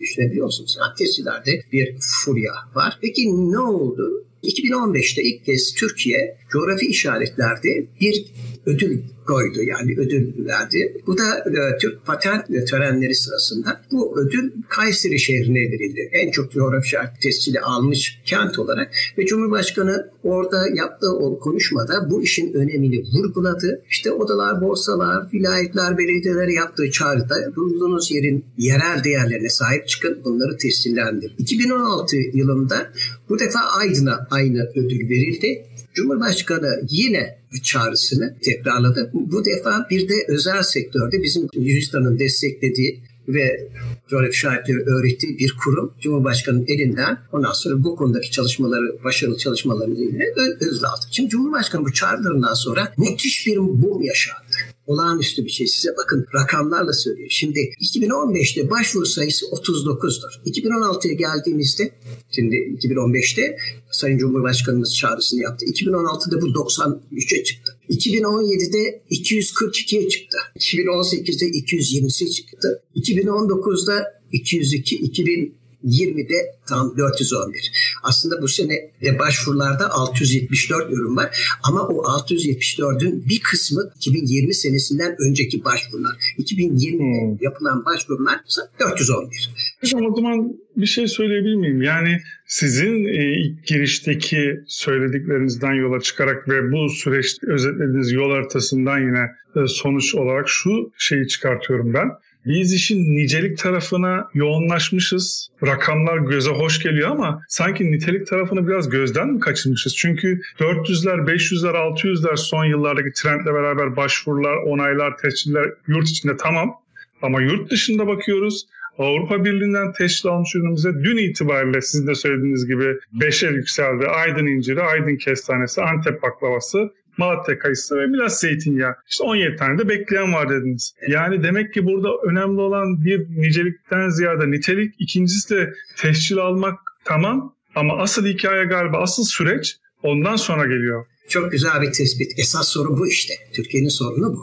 düşünebiliyorsunuz. 0.00 0.78
Testilerde 0.98 1.62
bir 1.72 1.96
furya 2.24 2.52
var. 2.74 2.98
Peki 3.02 3.52
ne 3.52 3.58
oldu? 3.58 4.24
2015'te 4.42 5.22
ilk 5.22 5.44
kez 5.44 5.74
Türkiye 5.74 6.36
coğrafi 6.50 6.86
işaretlerde 6.86 7.86
bir 8.00 8.24
ödül 8.66 8.98
koydu 9.26 9.62
yani 9.62 9.94
ödül 9.98 10.46
verdi. 10.46 11.02
Bu 11.06 11.18
da 11.18 11.38
e, 11.38 11.78
Türk 11.78 12.06
patent 12.06 12.68
törenleri 12.68 13.14
sırasında 13.14 13.80
bu 13.92 14.20
ödül 14.20 14.52
Kayseri 14.68 15.18
şehrine 15.18 15.58
verildi. 15.58 16.10
En 16.12 16.30
çok 16.30 16.52
coğrafi 16.52 16.86
işaret 16.86 17.20
tescili 17.20 17.60
almış 17.60 18.20
kent 18.24 18.58
olarak 18.58 18.90
ve 19.18 19.26
Cumhurbaşkanı 19.26 20.10
orada 20.24 20.66
yaptığı 20.74 21.12
o 21.12 21.38
konuşmada 21.38 22.10
bu 22.10 22.22
işin 22.22 22.52
önemini 22.52 23.04
vurguladı. 23.14 23.82
İşte 23.90 24.12
odalar, 24.12 24.60
borsalar, 24.60 25.32
vilayetler, 25.32 25.98
belediyeler 25.98 26.48
yaptığı 26.48 26.90
çağrıda 26.90 27.56
bulunduğunuz 27.56 28.10
yerin 28.10 28.44
yerel 28.58 29.04
değerlerine 29.04 29.48
sahip 29.48 29.88
çıkın, 29.88 30.18
bunları 30.24 30.56
tescillendir. 30.56 31.34
2016 31.38 32.16
yılında 32.16 32.90
bu 33.28 33.38
defa 33.38 33.58
Aydın'a 33.78 34.26
aynı 34.30 34.70
ödül 34.74 35.10
verildi. 35.10 35.64
Cumhurbaşkanı 36.00 36.82
yine 36.90 37.38
çağrısını 37.62 38.34
tekrarladı. 38.42 39.10
Bu 39.14 39.44
defa 39.44 39.86
bir 39.90 40.08
de 40.08 40.14
özel 40.28 40.62
sektörde 40.62 41.22
bizim 41.22 41.48
Yunanistan'ın 41.54 42.18
desteklediği 42.18 43.00
ve 43.28 43.68
coğrafi 44.08 44.38
şahitleri 44.38 44.78
öğrettiği 44.78 45.38
bir 45.38 45.56
kurum 45.64 45.94
Cumhurbaşkanı'nın 46.00 46.66
elinden 46.66 47.18
ondan 47.32 47.52
sonra 47.52 47.84
bu 47.84 47.96
konudaki 47.96 48.30
çalışmaları, 48.30 49.04
başarılı 49.04 49.36
çalışmalarını 49.36 50.24
hızlı 50.60 50.88
aldı. 50.88 51.06
Şimdi 51.10 51.28
Cumhurbaşkanı 51.28 51.84
bu 51.84 51.92
çağrılarından 51.92 52.54
sonra 52.54 52.92
müthiş 52.96 53.46
bir 53.46 53.56
boom 53.56 54.02
yaşandı 54.02 54.56
olağanüstü 54.90 55.44
bir 55.44 55.50
şey. 55.50 55.66
Size 55.66 55.96
bakın 55.96 56.26
rakamlarla 56.34 56.92
söylüyor. 56.92 57.28
Şimdi 57.30 57.60
2015'te 57.80 58.70
başvuru 58.70 59.06
sayısı 59.06 59.46
39'dur. 59.46 60.32
2016'ya 60.46 61.14
geldiğimizde 61.14 61.92
şimdi 62.30 62.56
2015'te 62.56 63.56
Sayın 63.90 64.18
Cumhurbaşkanımız 64.18 64.96
çağrısını 64.96 65.42
yaptı. 65.42 65.64
2016'da 65.66 66.40
bu 66.42 66.46
93'e 66.46 67.44
çıktı. 67.44 67.76
2017'de 67.90 69.02
242'ye 69.10 70.08
çıktı. 70.08 70.38
2018'de 70.58 71.44
220'ye 71.44 72.30
çıktı. 72.30 72.82
2019'da 72.96 74.20
202, 74.32 74.96
2000 74.96 75.59
20'de 75.84 76.54
tam 76.68 76.96
411. 76.96 77.72
Aslında 78.02 78.42
bu 78.42 78.48
sene 78.48 78.74
de 79.02 79.18
başvurularda 79.18 79.90
674 79.90 80.92
ürün 80.92 81.16
var 81.16 81.58
ama 81.62 81.88
o 81.88 82.02
674'ün 82.02 83.24
bir 83.28 83.40
kısmı 83.40 83.90
2020 83.96 84.54
senesinden 84.54 85.16
önceki 85.28 85.64
başvurular. 85.64 86.16
2020'de 86.38 86.98
hmm. 86.98 87.38
yapılan 87.40 87.84
başvurular 87.84 88.40
411. 88.80 89.50
Hocam 89.80 90.06
o 90.12 90.16
zaman 90.16 90.52
bir 90.76 90.86
şey 90.86 91.08
söyleyebilir 91.08 91.54
miyim? 91.54 91.82
Yani 91.82 92.20
sizin 92.46 93.04
e, 93.04 93.40
ilk 93.40 93.66
girişteki 93.66 94.60
söylediklerinizden 94.66 95.72
yola 95.72 96.00
çıkarak 96.00 96.48
ve 96.48 96.72
bu 96.72 96.88
süreçte 96.88 97.46
özetlediğiniz 97.46 98.12
yol 98.12 98.30
haritasından 98.30 98.98
yine 98.98 99.30
e, 99.56 99.66
sonuç 99.66 100.14
olarak 100.14 100.48
şu 100.48 100.92
şeyi 100.98 101.28
çıkartıyorum 101.28 101.94
ben 101.94 102.08
biz 102.46 102.72
işin 102.72 103.16
nicelik 103.16 103.58
tarafına 103.58 104.28
yoğunlaşmışız. 104.34 105.48
Rakamlar 105.66 106.18
göze 106.18 106.50
hoş 106.50 106.82
geliyor 106.82 107.10
ama 107.10 107.42
sanki 107.48 107.92
nitelik 107.92 108.26
tarafını 108.26 108.68
biraz 108.68 108.88
gözden 108.88 109.28
mi 109.28 109.40
kaçırmışız? 109.40 109.96
Çünkü 109.96 110.40
400'ler, 110.58 111.26
500'ler, 111.26 111.72
600'ler 111.72 112.36
son 112.36 112.64
yıllardaki 112.64 113.12
trendle 113.22 113.54
beraber 113.54 113.96
başvurular, 113.96 114.56
onaylar, 114.56 115.16
tesciller 115.16 115.66
yurt 115.88 116.08
içinde 116.08 116.36
tamam. 116.36 116.74
Ama 117.22 117.42
yurt 117.42 117.70
dışında 117.70 118.06
bakıyoruz. 118.06 118.66
Avrupa 118.98 119.44
Birliği'nden 119.44 119.92
teşkil 119.92 120.30
almış 120.30 120.54
ürünümüze 120.54 120.92
dün 121.04 121.16
itibariyle 121.16 121.80
sizin 121.80 122.06
de 122.06 122.14
söylediğiniz 122.14 122.66
gibi 122.66 122.98
5'e 123.18 123.50
yükseldi. 123.50 124.06
Aydın 124.06 124.46
inciri, 124.46 124.82
Aydın 124.82 125.16
kestanesi, 125.16 125.82
Antep 125.82 126.22
baklavası 126.22 126.90
Malatya 127.20 127.58
kayısı 127.58 127.96
ve 127.96 128.12
biraz 128.12 128.40
zeytinyağı. 128.40 128.94
İşte 129.10 129.24
17 129.24 129.56
tane 129.56 129.78
de 129.78 129.88
bekleyen 129.88 130.32
var 130.32 130.50
dediniz. 130.50 130.94
Yani 131.08 131.42
demek 131.42 131.74
ki 131.74 131.86
burada 131.86 132.08
önemli 132.30 132.60
olan 132.60 133.04
bir 133.04 133.26
nicelikten 133.30 134.08
ziyade 134.08 134.50
nitelik. 134.50 134.94
İkincisi 134.98 135.54
de 135.54 135.72
tescil 135.96 136.38
almak 136.38 136.78
tamam 137.04 137.54
ama 137.74 137.98
asıl 137.98 138.26
hikaye 138.26 138.64
galiba 138.64 138.98
asıl 138.98 139.24
süreç 139.24 139.76
ondan 140.02 140.36
sonra 140.36 140.66
geliyor. 140.66 141.06
Çok 141.28 141.52
güzel 141.52 141.82
bir 141.82 141.92
tespit. 141.92 142.38
Esas 142.38 142.68
sorun 142.68 142.98
bu 142.98 143.08
işte. 143.08 143.34
Türkiye'nin 143.52 143.88
sorunu 143.88 144.34
bu. 144.34 144.42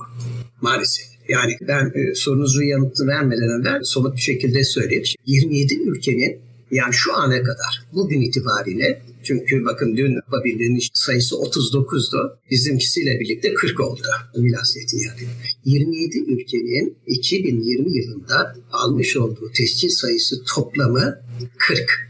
Maalesef. 0.62 1.06
Yani 1.30 1.58
ben 1.62 1.92
e, 1.96 2.16
sorunuzu 2.16 2.64
yanıtı 2.64 3.08
vermeden 3.08 3.62
evvel 3.62 3.84
somut 3.84 4.16
bir 4.16 4.22
şekilde 4.22 4.64
söyleyeyim. 4.64 5.04
27 5.26 5.74
ülkenin 5.74 6.47
yani 6.72 6.94
şu 6.94 7.14
ana 7.16 7.44
kadar 7.44 7.84
bugün 7.94 8.22
itibariyle 8.22 9.02
çünkü 9.24 9.66
bakın 9.66 9.98
dün 9.98 10.16
yapabildiğinin 10.16 10.84
sayısı 10.94 11.36
39'du. 11.36 12.38
Bizimkisiyle 12.52 13.20
birlikte 13.20 13.54
40 13.54 13.80
oldu. 13.80 14.08
Milas 14.38 14.76
yani. 14.94 15.30
27 15.66 16.18
ülkenin 16.18 16.98
2020 17.08 17.98
yılında 17.98 18.56
almış 18.72 19.18
olduğu 19.18 19.52
tescil 19.52 19.90
sayısı 19.90 20.44
toplamı 20.56 21.22
40. 21.58 22.10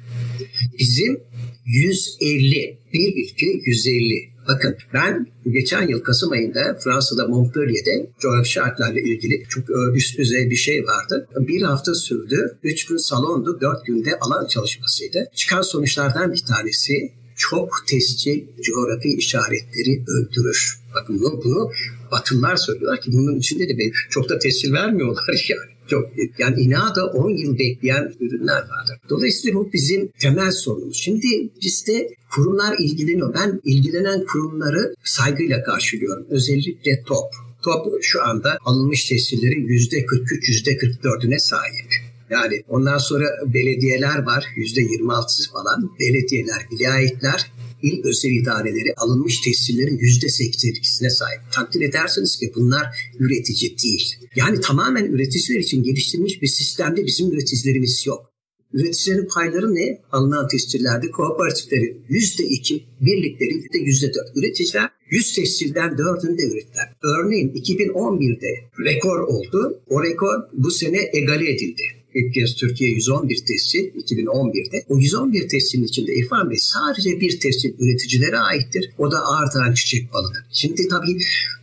Bizim 0.79 1.19
150. 1.65 2.77
Bir 2.93 3.25
ülke 3.25 3.45
150. 3.65 4.36
Bakın 4.47 4.75
ben 4.93 5.27
geçen 5.51 5.87
yıl 5.87 5.99
Kasım 5.99 6.31
ayında 6.31 6.77
Fransa'da 6.83 7.27
Montpellier'de 7.27 8.09
coğrafi 8.19 8.49
şartlarla 8.49 8.99
ilgili 8.99 9.43
çok 9.49 9.63
üst 9.95 10.17
düzey 10.17 10.49
bir 10.49 10.55
şey 10.55 10.85
vardı. 10.85 11.27
Bir 11.39 11.61
hafta 11.61 11.93
sürdü. 11.95 12.57
Üç 12.63 12.85
gün 12.85 12.97
salondu. 12.97 13.61
Dört 13.61 13.85
günde 13.85 14.19
alan 14.19 14.47
çalışmasıydı. 14.47 15.29
Çıkan 15.35 15.61
sonuçlardan 15.61 16.33
bir 16.33 16.43
tanesi 16.45 17.11
çok 17.35 17.69
tescil 17.87 18.41
coğrafi 18.61 19.09
işaretleri 19.09 20.03
öldürür. 20.07 20.79
Bakın 20.95 21.19
bunu, 21.19 21.43
bunu 21.43 21.71
Batılılar 22.11 22.55
söylüyorlar 22.55 23.01
ki 23.01 23.11
bunun 23.13 23.39
içinde 23.39 23.69
de 23.69 23.91
çok 24.09 24.29
da 24.29 24.39
tescil 24.39 24.73
vermiyorlar 24.73 25.45
yani 25.49 25.76
çok 25.89 26.09
yani 26.37 26.61
inada 26.61 27.05
10 27.05 27.29
yıl 27.29 27.59
bekleyen 27.59 28.13
ürünler 28.19 28.61
vardır. 28.61 28.97
Dolayısıyla 29.09 29.59
bu 29.59 29.73
bizim 29.73 30.07
temel 30.19 30.51
sorunumuz. 30.51 30.97
Şimdi 30.97 31.27
bizde 31.61 32.09
kurumlar 32.31 32.75
ilgileniyor. 32.79 33.33
Ben 33.33 33.61
ilgilenen 33.63 34.25
kurumları 34.25 34.95
saygıyla 35.03 35.63
karşılıyorum. 35.63 36.25
Özellikle 36.29 37.03
TOP. 37.03 37.33
TOP 37.63 38.03
şu 38.03 38.23
anda 38.23 38.57
alınmış 38.65 39.05
tescillerin 39.05 39.67
%43, 39.67 41.01
%44'üne 41.03 41.39
sahip. 41.39 41.93
Yani 42.29 42.63
ondan 42.67 42.97
sonra 42.97 43.25
belediyeler 43.45 44.23
var 44.23 44.45
yüzde 44.55 44.81
26 44.81 45.51
falan. 45.51 45.91
Belediyeler, 45.99 46.67
vilayetler 46.71 47.51
il 47.83 48.03
özel 48.03 48.29
idareleri 48.29 48.93
alınmış 48.97 49.41
tescillerin 49.41 49.97
%82'sine 49.97 51.09
sahip. 51.09 51.39
Takdir 51.51 51.81
edersiniz 51.81 52.37
ki 52.37 52.51
bunlar 52.55 52.85
üretici 53.19 53.77
değil. 53.83 54.15
Yani 54.35 54.61
tamamen 54.61 55.05
üreticiler 55.05 55.59
için 55.59 55.83
geliştirilmiş 55.83 56.41
bir 56.41 56.47
sistemde 56.47 57.05
bizim 57.05 57.31
üreticilerimiz 57.31 58.03
yok. 58.07 58.31
Üreticilerin 58.73 59.27
payları 59.27 59.75
ne? 59.75 60.01
Alınan 60.11 60.47
tescillerde 60.47 61.11
kooperatifleri 61.11 61.97
yüzde 62.09 62.43
iki, 62.43 62.83
birlikleri 63.01 63.73
de 63.73 63.77
yüzde 63.77 64.13
dört. 64.13 64.37
Üreticiler 64.37 64.89
100 65.09 65.35
tescilden 65.35 65.89
4'ünü 65.89 66.37
de 66.37 66.43
ürettiler. 66.43 66.93
Örneğin 67.03 67.49
2011'de 67.49 68.47
rekor 68.85 69.19
oldu. 69.19 69.81
O 69.89 70.03
rekor 70.03 70.33
bu 70.53 70.71
sene 70.71 71.09
egale 71.13 71.51
edildi. 71.51 71.83
Kez 72.33 72.55
Türkiye 72.55 72.91
111 72.91 73.37
tescil 73.45 73.79
2011'de. 73.79 74.85
O 74.89 74.99
111 74.99 75.49
tescilin 75.49 75.83
içinde 75.83 76.13
İrfan 76.15 76.49
Bey 76.49 76.57
sadece 76.59 77.21
bir 77.21 77.39
tescil 77.39 77.73
üreticilere 77.79 78.37
aittir. 78.37 78.89
O 78.97 79.11
da 79.11 79.27
artan 79.27 79.73
çiçek 79.73 80.13
balıdır. 80.13 80.41
Şimdi 80.51 80.87
tabii 80.87 81.19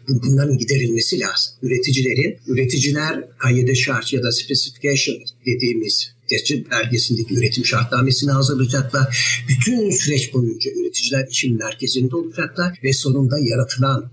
bunların 0.08 0.58
giderilmesi 0.58 1.20
lazım. 1.20 1.54
Üreticilerin, 1.62 2.36
üreticiler 2.46 3.28
kayyede 3.38 3.74
şart 3.74 4.12
ya 4.12 4.22
da 4.22 4.32
specification 4.32 5.16
dediğimiz 5.46 6.14
tescil 6.28 6.70
belgesindeki 6.70 7.34
üretim 7.34 7.64
şartnamesini 7.64 8.30
hazırlayacaklar. 8.30 9.18
Bütün 9.48 9.90
süreç 9.90 10.34
boyunca 10.34 10.70
üreticiler 10.70 11.26
işin 11.30 11.58
merkezinde 11.58 12.16
olacaklar 12.16 12.78
ve 12.84 12.92
sonunda 12.92 13.38
yaratılan 13.38 14.10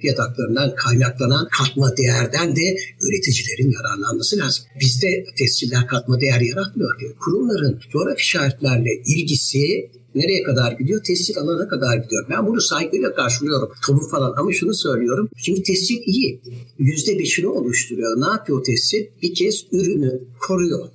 fiyat 0.00 0.18
haklarından 0.18 0.74
kaynaklanan 0.74 1.48
katma 1.58 1.96
değerden 1.96 2.56
de 2.56 2.76
üreticilerin 3.00 3.72
yararlanması 3.72 4.38
lazım. 4.38 4.64
Bizde 4.80 5.24
tesciller 5.38 5.86
katma 5.86 6.20
değer 6.20 6.40
yaratmıyor 6.40 6.98
ki. 6.98 7.06
Kurumların 7.20 7.80
coğrafi 7.92 8.20
işaretlerle 8.20 8.90
ilgisi 9.06 9.90
nereye 10.14 10.42
kadar 10.42 10.72
gidiyor? 10.72 11.02
Tescil 11.02 11.38
alana 11.38 11.68
kadar 11.68 11.96
gidiyor. 11.96 12.26
Ben 12.30 12.46
bunu 12.46 12.60
saygıyla 12.60 13.14
karşılıyorum. 13.14 13.68
Topu 13.86 14.08
falan 14.08 14.34
ama 14.36 14.52
şunu 14.52 14.74
söylüyorum. 14.74 15.28
Şimdi 15.36 15.62
tescil 15.62 16.02
iyi. 16.06 16.40
Yüzde 16.78 17.18
beşini 17.18 17.46
oluşturuyor. 17.46 18.20
Ne 18.20 18.26
yapıyor 18.26 18.64
tescil? 18.64 19.06
Bir 19.22 19.34
kez 19.34 19.64
ürünü 19.72 20.20
koruyor. 20.40 20.88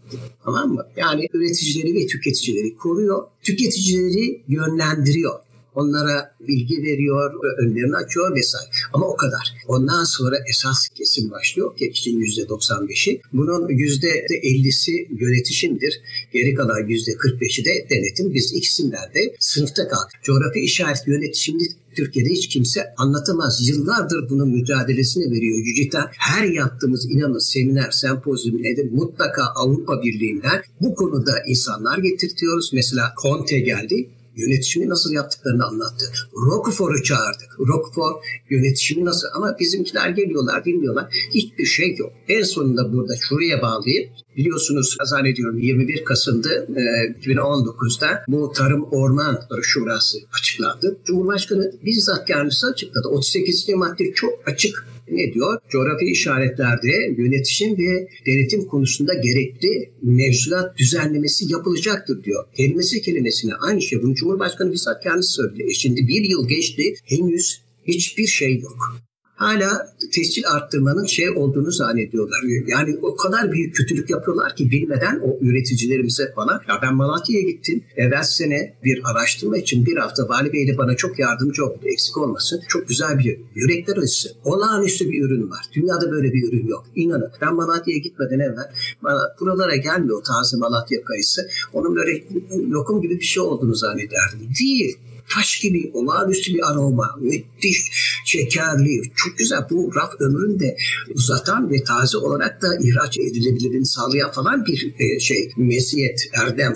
Tamam 0.44 0.74
mı? 0.74 0.86
Yani 0.98 1.28
üreticileri 1.34 1.96
ve 1.96 2.08
tüketicileri 2.08 2.76
koruyor. 2.76 3.24
Tüketicileri 3.44 4.42
yönlendiriyor 4.48 5.34
onlara 5.80 6.36
bilgi 6.48 6.84
veriyor, 6.84 7.34
önlerini 7.58 7.96
açıyor 7.96 8.36
vesaire. 8.36 8.70
Ama 8.94 9.06
o 9.06 9.16
kadar. 9.16 9.54
Ondan 9.68 10.04
sonra 10.04 10.38
esas 10.50 10.88
kesim 10.88 11.32
başlıyor 11.32 11.78
ki 11.78 11.86
için 11.86 12.22
%95'i. 12.22 13.22
Bunun 13.34 13.68
%50'si 13.68 15.08
yönetişimdir. 15.20 16.02
Geri 16.34 16.54
kalan 16.54 16.82
%45'i 16.82 17.66
de 17.66 17.88
denetim. 17.90 18.34
Biz 18.34 18.54
ikisinden 18.54 19.14
de 19.14 19.36
sınıfta 19.40 19.88
kaldık. 19.88 20.24
Coğrafi 20.24 20.60
işaret 20.60 21.08
yönetimini 21.08 21.68
Türkiye'de 21.96 22.30
hiç 22.30 22.48
kimse 22.48 22.94
anlatamaz. 22.98 23.68
Yıllardır 23.68 24.30
bunun 24.30 24.50
mücadelesini 24.50 25.32
veriyor 25.32 25.58
Yücita. 25.58 26.12
Her 26.18 26.44
yaptığımız 26.44 27.12
inanın 27.12 27.40
seminer, 27.40 27.92
sempozyum 27.92 28.64
nedir? 28.64 28.92
Mutlaka 28.92 29.44
Avrupa 29.56 30.04
Birliği'nden 30.04 30.62
bu 30.82 30.96
konuda 30.96 31.32
insanlar 31.48 31.98
getirtiyoruz. 31.98 32.72
Mesela 32.74 33.14
Conte 33.22 33.60
geldi 33.60 34.10
yönetişimi 34.40 34.90
nasıl 34.90 35.14
yaptıklarını 35.14 35.66
anlattı. 35.66 36.06
Roquefort'u 36.34 37.04
çağırdık. 37.04 37.60
Roquefort 37.60 38.24
yönetişimi 38.50 39.06
nasıl 39.06 39.28
ama 39.36 39.56
bizimkiler 39.60 40.10
geliyorlar 40.10 40.66
bilmiyorlar. 40.66 41.06
Hiçbir 41.34 41.66
şey 41.66 41.96
yok. 41.96 42.12
En 42.28 42.44
sonunda 42.44 42.94
burada 42.94 43.16
şuraya 43.16 43.62
bağlayıp 43.62 44.10
biliyorsunuz 44.38 44.98
zannediyorum 45.04 45.60
21 45.60 46.04
Kasım'da 46.04 46.54
e, 46.54 46.82
2019'da 47.22 48.24
bu 48.28 48.52
Tarım 48.52 48.84
Orman 48.84 49.40
Şurası 49.62 50.18
açıklandı. 50.40 50.98
Cumhurbaşkanı 51.06 51.72
bizzat 51.86 52.28
kendisi 52.28 52.68
açıkladı. 52.68 53.08
38. 53.08 53.70
madde 53.70 54.14
çok 54.14 54.34
açık 54.46 54.86
ne 55.12 55.34
diyor? 55.34 55.62
Coğrafi 55.70 56.06
işaretlerde 56.06 57.16
yönetişim 57.18 57.78
ve 57.78 58.08
denetim 58.26 58.66
konusunda 58.66 59.14
gerekli 59.14 59.90
mevzuat 60.02 60.78
düzenlemesi 60.78 61.52
yapılacaktır 61.52 62.24
diyor. 62.24 62.46
Kelimesi 62.58 63.02
kelimesine 63.02 63.54
aynı 63.54 63.82
şey. 63.82 64.02
Bunu 64.02 64.16
Cumhurbaşkanı 64.16 64.74
bizzat 64.74 65.04
kendisi 65.04 65.32
söyledi. 65.32 65.64
E 65.70 65.74
şimdi 65.74 66.08
bir 66.08 66.30
yıl 66.30 66.48
geçti 66.48 66.94
henüz 67.06 67.62
hiçbir 67.88 68.28
şey 68.28 68.60
yok 68.60 69.09
hala 69.40 69.96
tescil 70.16 70.44
arttırmanın 70.48 71.06
şey 71.06 71.30
olduğunu 71.30 71.72
zannediyorlar. 71.72 72.42
Yani 72.68 72.98
o 73.02 73.16
kadar 73.16 73.52
büyük 73.52 73.76
kötülük 73.76 74.10
yapıyorlar 74.10 74.56
ki 74.56 74.72
bilmeden 74.72 75.20
o 75.20 75.38
üreticilerimize 75.42 76.32
falan. 76.36 76.62
Ya 76.68 76.80
ben 76.82 76.96
Malatya'ya 76.96 77.42
gittim. 77.42 77.84
Evvel 77.96 78.24
sene 78.24 78.74
bir 78.84 79.02
araştırma 79.12 79.58
için 79.58 79.86
bir 79.86 79.98
hafta 79.98 80.30
Vali 80.30 80.54
Bey 80.54 80.68
de 80.68 80.78
bana 80.78 80.96
çok 80.96 81.20
yardımcı 81.20 81.66
oldu. 81.66 81.80
Eksik 81.84 82.18
olmasın. 82.18 82.62
Çok 82.68 82.88
güzel 82.88 83.20
bir 83.20 83.40
yürekler 83.56 83.98
acısı. 83.98 84.30
Olağanüstü 84.44 85.10
bir 85.10 85.22
ürün 85.22 85.50
var. 85.50 85.66
Dünyada 85.74 86.12
böyle 86.12 86.34
bir 86.34 86.50
ürün 86.50 86.68
yok. 86.68 86.86
İnanın. 86.96 87.32
Ben 87.42 87.56
Malatya'ya 87.56 88.00
gitmeden 88.00 88.40
evvel 88.40 88.72
bana 89.04 89.20
buralara 89.40 89.76
gelmiyor 89.76 90.24
taze 90.24 90.58
Malatya 90.58 91.04
kayısı. 91.04 91.50
Onun 91.74 91.96
böyle 91.96 92.24
lokum 92.70 93.02
gibi 93.02 93.20
bir 93.20 93.26
şey 93.26 93.44
olduğunu 93.44 93.76
zannederdim. 93.76 94.50
Değil 94.60 94.98
taş 95.30 95.60
gibi 95.60 95.92
olağanüstü 95.94 96.54
bir 96.54 96.72
aroma, 96.72 97.16
müthiş, 97.22 97.78
şekerli, 98.26 99.02
çok 99.16 99.38
güzel. 99.38 99.60
Bu 99.70 99.92
raf 99.96 100.22
ömrünü 100.22 100.60
de 100.60 100.78
uzatan 101.14 101.72
ve 101.72 101.84
taze 101.84 102.18
olarak 102.18 102.62
da 102.62 102.68
ihraç 102.84 103.18
edilebilirini 103.20 103.86
sağlayan 103.86 104.32
falan 104.32 104.66
bir 104.66 104.94
e, 105.00 105.20
şey, 105.20 105.52
meziyet, 105.58 106.30
erdem. 106.34 106.76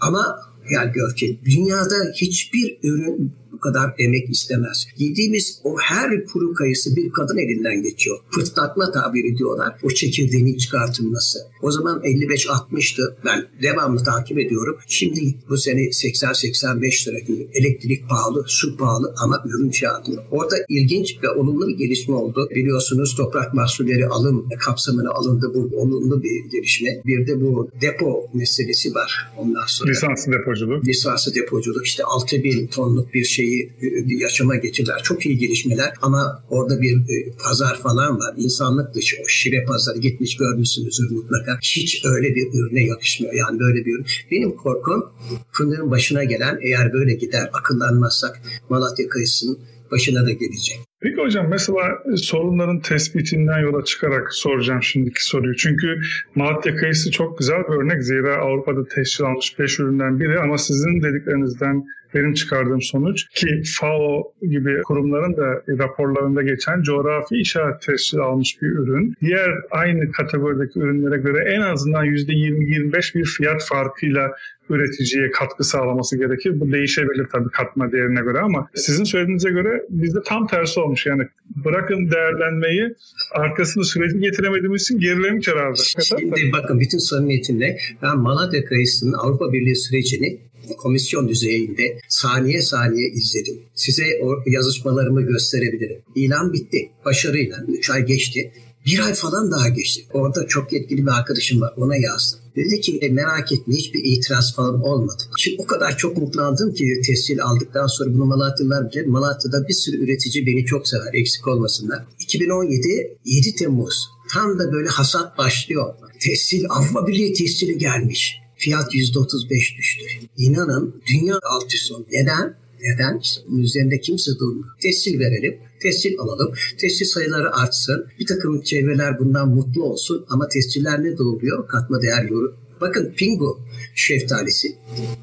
Ama 0.00 0.52
yani 0.70 0.92
gör 0.92 1.16
ki 1.16 1.38
dünyada 1.44 1.96
hiçbir 2.14 2.78
ürün 2.82 3.32
kadar 3.62 3.94
emek 3.98 4.30
istemez. 4.30 4.86
Yediğimiz 4.98 5.60
o 5.64 5.76
her 5.78 6.24
kuru 6.24 6.54
kayısı 6.54 6.96
bir 6.96 7.10
kadın 7.12 7.38
elinden 7.38 7.82
geçiyor. 7.82 8.18
Pırtlatma 8.32 8.92
tabiri 8.92 9.38
diyorlar. 9.38 9.78
O 9.82 9.88
çekirdeğinin 9.90 10.56
çıkartılması. 10.56 11.38
O 11.62 11.70
zaman 11.70 12.00
55-60'tı. 12.00 13.16
Ben 13.24 13.46
devamlı 13.62 14.02
takip 14.02 14.38
ediyorum. 14.38 14.76
Şimdi 14.86 15.34
bu 15.48 15.56
sene 15.56 15.80
80-85 15.80 17.08
lira 17.08 17.18
gibi. 17.18 17.48
Elektrik 17.54 18.08
pahalı, 18.08 18.44
su 18.46 18.76
pahalı 18.76 19.14
ama 19.22 19.42
ürün 19.46 19.70
fiyatı. 19.70 20.12
Orada 20.30 20.56
ilginç 20.68 21.16
ve 21.22 21.30
olumlu 21.30 21.68
bir 21.68 21.76
gelişme 21.76 22.14
oldu. 22.14 22.48
Biliyorsunuz 22.54 23.14
toprak 23.16 23.54
mahsulleri 23.54 24.06
alım 24.06 24.48
kapsamına 24.58 25.10
alındı. 25.10 25.52
Bu 25.54 25.80
olumlu 25.80 26.22
bir 26.22 26.50
gelişme. 26.50 27.02
Bir 27.06 27.26
de 27.26 27.40
bu 27.40 27.70
depo 27.80 28.26
meselesi 28.34 28.94
var. 28.94 29.32
Ondan 29.36 29.66
sonra 29.66 29.90
lisanslı 29.90 30.32
depoculuk. 30.32 30.86
Lisanslı 30.86 31.34
depoculuk 31.34 31.86
işte 31.86 32.04
6 32.04 32.44
bin 32.44 32.66
tonluk 32.66 33.14
bir 33.14 33.24
şeyi 33.24 33.51
bir 33.80 34.20
yaşama 34.20 34.56
geçirdiler. 34.56 35.00
Çok 35.02 35.26
iyi 35.26 35.38
gelişmeler 35.38 35.92
ama 36.02 36.44
orada 36.50 36.82
bir 36.82 36.96
e, 36.96 37.32
pazar 37.44 37.80
falan 37.82 38.18
var. 38.18 38.34
İnsanlık 38.36 38.94
dışı 38.94 39.16
o 39.24 39.28
şire 39.28 39.64
pazarı 39.64 39.98
gitmiş 39.98 40.36
görmüşsünüzdür 40.36 41.10
mutlaka. 41.10 41.58
Hiç 41.62 42.04
öyle 42.04 42.34
bir 42.34 42.46
ürüne 42.54 42.84
yakışmıyor. 42.84 43.34
Yani 43.34 43.60
böyle 43.60 43.84
bir 43.84 43.94
ürün. 43.94 44.06
Benim 44.30 44.56
korkum 44.56 45.04
fındığın 45.52 45.90
başına 45.90 46.24
gelen 46.24 46.58
eğer 46.62 46.92
böyle 46.92 47.14
gider 47.14 47.50
akıllanmazsak 47.52 48.42
Malatya 48.70 49.08
kayısının 49.08 49.58
başına 49.90 50.26
da 50.26 50.30
gelecek. 50.32 50.91
Peki 51.02 51.16
hocam 51.16 51.46
mesela 51.50 51.98
sorunların 52.16 52.80
tespitinden 52.80 53.58
yola 53.58 53.84
çıkarak 53.84 54.32
soracağım 54.34 54.82
şimdiki 54.82 55.24
soruyu. 55.24 55.56
Çünkü 55.56 56.00
Malatya 56.34 56.76
kayısı 56.76 57.10
çok 57.10 57.38
güzel 57.38 57.58
bir 57.68 57.74
örnek. 57.74 58.02
Zira 58.02 58.36
Avrupa'da 58.36 58.84
teşhir 58.88 59.24
almış 59.24 59.58
5 59.58 59.80
üründen 59.80 60.20
biri 60.20 60.40
ama 60.40 60.58
sizin 60.58 61.02
dediklerinizden 61.02 61.84
benim 62.14 62.34
çıkardığım 62.34 62.82
sonuç 62.82 63.28
ki 63.28 63.62
FAO 63.80 64.32
gibi 64.42 64.82
kurumların 64.82 65.36
da 65.36 65.62
raporlarında 65.78 66.42
geçen 66.42 66.82
coğrafi 66.82 67.36
işaret 67.36 67.82
tescili 67.82 68.20
almış 68.20 68.62
bir 68.62 68.68
ürün. 68.68 69.14
Diğer 69.20 69.50
aynı 69.70 70.12
kategorideki 70.12 70.78
ürünlere 70.78 71.16
göre 71.16 71.54
en 71.54 71.60
azından 71.60 72.06
%20-25 72.06 73.14
bir 73.14 73.24
fiyat 73.24 73.64
farkıyla 73.68 74.32
üreticiye 74.72 75.30
katkı 75.30 75.64
sağlaması 75.64 76.18
gerekir. 76.18 76.60
Bu 76.60 76.72
değişebilir 76.72 77.26
tabii 77.32 77.50
katma 77.50 77.92
değerine 77.92 78.20
göre 78.20 78.38
ama 78.38 78.68
sizin 78.74 79.04
söylediğinize 79.04 79.50
göre 79.50 79.82
bizde 79.90 80.18
tam 80.24 80.46
tersi 80.46 80.80
olmuş. 80.80 81.06
Yani 81.06 81.22
bırakın 81.64 82.10
değerlenmeyi 82.10 82.94
arkasını 83.32 83.84
süreci 83.84 84.18
getiremediğimiz 84.18 84.82
için 84.82 85.00
gerilemiş 85.00 85.48
herhalde. 85.48 85.82
Şimdi 86.02 86.52
bakın 86.52 86.80
bütün 86.80 86.98
samimiyetimle 86.98 87.78
ben 88.02 88.18
Malatya 88.18 88.64
kayısının 88.64 89.12
Avrupa 89.12 89.52
Birliği 89.52 89.76
sürecini 89.76 90.38
komisyon 90.78 91.28
düzeyinde 91.28 91.98
saniye 92.08 92.62
saniye 92.62 93.08
izledim. 93.08 93.62
Size 93.74 94.04
o 94.22 94.42
yazışmalarımı 94.46 95.22
gösterebilirim. 95.22 95.98
İlan 96.14 96.52
bitti. 96.52 96.90
Başarıyla. 97.04 97.56
Üç 97.68 97.90
ay 97.90 98.06
geçti. 98.06 98.52
Bir 98.86 98.98
ay 98.98 99.14
falan 99.14 99.50
daha 99.50 99.68
geçti. 99.68 100.06
Orada 100.12 100.46
çok 100.46 100.72
yetkili 100.72 101.06
bir 101.06 101.18
arkadaşım 101.18 101.60
var. 101.60 101.72
Ona 101.76 101.96
yazdım. 101.96 102.40
Dedi 102.56 102.80
ki 102.80 102.98
e, 103.02 103.08
merak 103.08 103.52
etme 103.52 103.74
hiçbir 103.74 104.04
itiraz 104.04 104.54
falan 104.54 104.82
olmadı. 104.82 105.22
Şimdi 105.38 105.62
o 105.62 105.66
kadar 105.66 105.96
çok 105.96 106.16
mutlandım 106.16 106.74
ki 106.74 107.00
tescil 107.06 107.42
aldıktan 107.42 107.86
sonra 107.86 108.14
bunu 108.14 108.24
Malatyalılar 108.24 108.92
bile 108.92 109.02
Malatya'da 109.02 109.68
bir 109.68 109.74
sürü 109.74 109.96
üretici 110.04 110.46
beni 110.46 110.64
çok 110.64 110.88
sever 110.88 111.14
eksik 111.14 111.48
olmasınlar. 111.48 112.04
2017 112.20 113.16
7 113.24 113.54
Temmuz 113.54 114.08
tam 114.32 114.58
da 114.58 114.72
böyle 114.72 114.88
hasat 114.88 115.38
başlıyor. 115.38 115.94
Tescil 116.20 116.64
Avrupa 116.68 117.06
Birliği 117.06 117.32
tescili 117.32 117.78
gelmiş 117.78 118.42
fiyat 118.56 118.94
%35 118.94 119.76
düştü. 119.78 120.04
İnanın 120.38 121.02
dünya 121.12 121.38
alt 121.42 121.74
üst 121.74 121.92
oldu. 121.92 122.06
Neden? 122.12 122.56
Neden? 122.82 123.18
İşte 123.18 123.40
üzerinde 123.58 124.00
kimse 124.00 124.30
durmuyor. 124.38 124.68
Tescil 124.80 125.18
verelim, 125.18 125.58
tescil 125.82 126.18
alalım, 126.18 126.54
tescil 126.78 127.06
sayıları 127.06 127.56
artsın. 127.56 128.06
Bir 128.20 128.26
takım 128.26 128.62
çevreler 128.62 129.18
bundan 129.18 129.48
mutlu 129.48 129.82
olsun 129.84 130.26
ama 130.28 130.48
tesciller 130.48 131.04
ne 131.04 131.18
doğuruyor? 131.18 131.68
Katma 131.68 132.02
değer 132.02 132.24
yoru. 132.24 132.56
Bakın 132.80 133.12
Pingu 133.16 133.60
şeftalisi. 133.94 134.76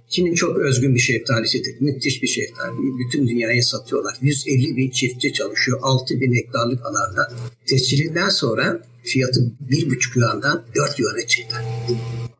Çin'in 0.09 0.33
çok 0.33 0.57
özgün 0.57 0.95
bir 0.95 0.99
şeftalisidir. 0.99 1.81
Müthiş 1.81 2.23
bir 2.23 2.27
şeftali. 2.27 2.77
Bütün 2.99 3.27
dünyaya 3.27 3.61
satıyorlar. 3.61 4.17
150 4.21 4.77
bin 4.77 4.89
çiftçi 4.89 5.33
çalışıyor. 5.33 5.79
6 5.81 6.21
bin 6.21 6.35
hektarlık 6.35 6.85
alanda. 6.85 7.33
Tescilinden 7.65 8.29
sonra 8.29 8.81
fiyatı 9.03 9.51
1,5 9.69 10.19
yuandan 10.19 10.63
4 10.75 10.99
yuana 10.99 11.27
çıktı. 11.27 11.55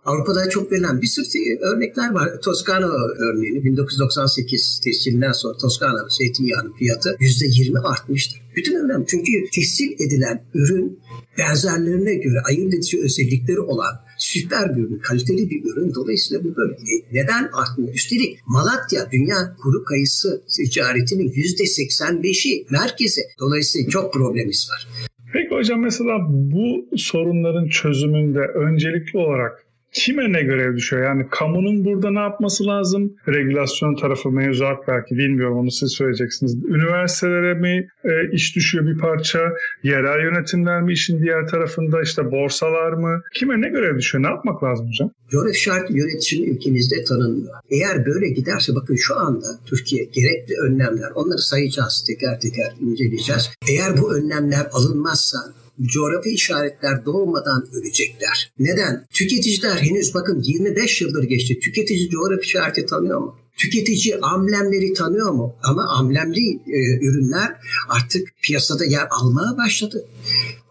Avrupa'da 0.06 0.50
çok 0.50 0.72
verilen 0.72 1.02
bir 1.02 1.08
sürü 1.08 1.60
örnekler 1.62 2.12
var. 2.12 2.42
Toskana 2.42 2.88
örneğini 3.18 3.64
1998 3.64 4.82
tescilinden 4.84 5.32
sonra 5.32 5.58
Toskana 5.58 6.08
zeytinyağının 6.10 6.74
fiyatı 6.74 7.10
%20 7.10 7.80
artmıştır. 7.80 8.42
Bütün 8.56 8.76
önemli 8.76 9.06
çünkü 9.08 9.32
tescil 9.56 9.92
edilen 9.92 10.44
ürün 10.54 11.00
benzerlerine 11.38 12.14
göre 12.14 12.40
ayırt 12.48 12.74
edici 12.74 13.02
özellikleri 13.04 13.60
olan 13.60 14.00
süper 14.18 14.76
bir 14.76 14.82
ürün, 14.82 15.00
kaliteli 15.00 15.50
bir 15.50 15.64
ürün. 15.66 15.94
Dolayısıyla 15.96 16.44
bu 16.44 16.56
böyle. 16.56 16.74
E, 16.74 16.94
neden 17.12 17.50
artmıyor? 17.54 17.94
Üstelik 17.94 18.40
Malatya 18.48 19.12
dünya 19.12 19.56
kuru 19.64 19.84
kayısı 19.84 20.42
ticaretinin 20.56 21.30
%85'i 21.30 22.66
merkezi. 22.70 23.22
Dolayısıyla 23.40 23.90
çok 23.90 24.14
problemimiz 24.14 24.70
var. 24.72 24.88
Peki 25.34 25.56
hocam 25.56 25.82
mesela 25.82 26.18
bu 26.30 26.86
sorunların 26.98 27.68
çözümünde 27.68 28.40
öncelikli 28.40 29.18
olarak 29.18 29.69
kime 29.94 30.34
ne 30.34 30.42
görev 30.42 30.76
düşüyor? 30.76 31.04
Yani 31.04 31.26
kamunun 31.32 31.86
burada 31.86 32.12
ne 32.12 32.20
yapması 32.20 32.66
lazım? 32.66 33.14
Regülasyon 33.28 33.96
tarafı 33.96 34.32
mevzuat 34.32 34.88
belki 34.88 35.18
bilmiyorum 35.18 35.58
onu 35.58 35.72
siz 35.72 35.92
söyleyeceksiniz. 35.92 36.56
Üniversitelere 36.56 37.54
mi 37.54 37.88
e, 38.04 38.10
iş 38.32 38.56
düşüyor 38.56 38.86
bir 38.86 38.98
parça? 38.98 39.40
Yerel 39.84 40.24
yönetimler 40.24 40.82
mi 40.82 40.94
işin 40.94 41.22
diğer 41.22 41.48
tarafında? 41.48 42.00
işte 42.10 42.32
borsalar 42.32 42.94
mı? 42.94 43.22
Kime 43.34 43.62
ne 43.62 43.70
görev 43.70 43.98
düşüyor? 43.98 44.24
Ne 44.24 44.28
yapmak 44.28 44.64
lazım 44.64 44.88
hocam? 44.88 45.12
Coğrafi 45.32 45.62
şart 45.62 45.92
yönetimi 45.92 46.50
ülkemizde 46.50 47.04
tanınmıyor. 47.04 47.54
Eğer 47.70 48.06
böyle 48.06 48.30
giderse 48.30 48.76
bakın 48.76 48.96
şu 48.96 49.20
anda 49.20 49.48
Türkiye 49.66 50.04
gerekli 50.04 50.56
önlemler 50.66 51.12
onları 51.16 51.38
sayacağız 51.38 52.04
teker 52.08 52.40
teker 52.40 52.74
inceleyeceğiz. 52.82 53.50
Eğer 53.70 53.98
bu 54.02 54.16
önlemler 54.16 54.68
alınmazsa 54.72 55.38
coğrafi 55.82 56.30
işaretler 56.30 57.06
doğmadan 57.06 57.68
ölecekler. 57.74 58.54
Neden? 58.60 59.06
Tüketiciler 59.14 59.76
henüz 59.76 60.14
bakın 60.14 60.42
25 60.44 61.02
yıldır 61.02 61.24
geçti. 61.24 61.60
Tüketici 61.60 62.10
coğrafi 62.10 62.46
işareti 62.46 62.86
tanıyor 62.86 63.20
mu? 63.20 63.36
Tüketici 63.58 64.18
amblemleri 64.22 64.94
tanıyor 64.94 65.32
mu? 65.32 65.56
Ama 65.64 65.84
amblemli 65.84 66.62
e, 66.68 67.06
ürünler 67.06 67.56
artık 67.90 68.28
piyasada 68.42 68.86
yer 68.86 69.08
almaya 69.12 69.58
başladı. 69.58 70.06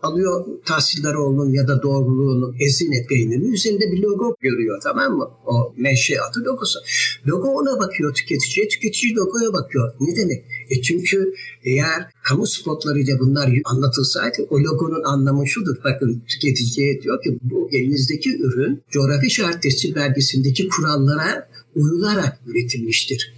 Alıyor 0.02 0.46
Tahsilleroğlu'nun 0.66 1.52
ya 1.52 1.68
da 1.68 1.82
doğruluğunun 1.82 2.56
Ezine 2.60 3.06
peynirinin 3.06 3.52
üzerinde 3.52 3.92
bir 3.92 4.02
logo 4.02 4.36
görüyor 4.40 4.80
tamam 4.82 5.12
mı? 5.12 5.30
O 5.46 5.74
menşe 5.76 6.20
adı 6.20 6.44
logosu. 6.44 6.78
Logo 7.26 7.48
ona 7.48 7.78
bakıyor 7.78 8.14
tüketiciye, 8.14 8.68
tüketici 8.68 9.14
logoya 9.14 9.52
bakıyor. 9.52 9.94
Ne 10.00 10.16
demek? 10.16 10.44
E 10.70 10.82
çünkü 10.82 11.34
eğer 11.64 12.06
kamu 12.22 12.46
spotlarıyla 12.46 13.18
bunlar 13.18 13.50
anlatılsaydı 13.64 14.46
o 14.50 14.60
logonun 14.60 15.02
anlamı 15.04 15.48
şudur. 15.48 15.76
Bakın 15.84 16.22
tüketiciye 16.28 17.02
diyor 17.02 17.22
ki 17.22 17.38
bu 17.42 17.68
elinizdeki 17.72 18.36
ürün 18.38 18.82
coğrafi 18.90 19.26
işaret 19.26 19.62
tescil 19.62 19.94
belgesindeki 19.94 20.68
kurallara 20.68 21.48
uyularak 21.74 22.40
üretilmiştir. 22.46 23.34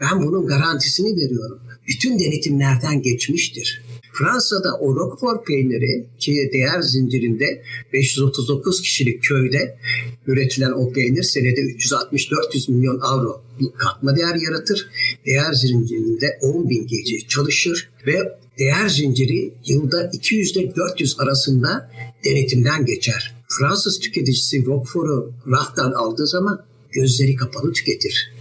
Ben 0.00 0.26
bunun 0.26 0.46
garantisini 0.46 1.16
veriyorum. 1.16 1.60
Bütün 1.88 2.18
denetimlerden 2.18 3.02
geçmiştir. 3.02 3.82
Fransa'da 4.18 4.74
o 4.74 4.96
Roquefort 4.96 5.46
peyniri 5.46 6.06
ki 6.18 6.50
değer 6.52 6.80
zincirinde 6.80 7.62
539 7.92 8.82
kişilik 8.82 9.22
köyde 9.22 9.78
üretilen 10.26 10.72
o 10.72 10.92
peynir 10.92 11.22
senede 11.22 11.60
360-400 11.60 12.72
milyon 12.72 13.00
avro 13.00 13.42
katma 13.76 14.16
değer 14.16 14.34
yaratır. 14.34 14.88
Değer 15.26 15.52
zincirinde 15.52 16.38
10 16.42 16.70
bin 16.70 16.86
gece 16.86 17.28
çalışır 17.28 17.88
ve 18.06 18.38
değer 18.58 18.88
zinciri 18.88 19.52
yılda 19.66 20.10
200 20.12 20.56
ile 20.56 20.76
400 20.76 21.20
arasında 21.20 21.90
denetimden 22.24 22.86
geçer. 22.86 23.34
Fransız 23.48 24.00
tüketicisi 24.00 24.66
Roquefort'u 24.66 25.32
raftan 25.50 25.92
aldığı 25.92 26.26
zaman 26.26 26.64
gözleri 26.92 27.36
kapalı 27.36 27.72
tüketir. 27.72 28.32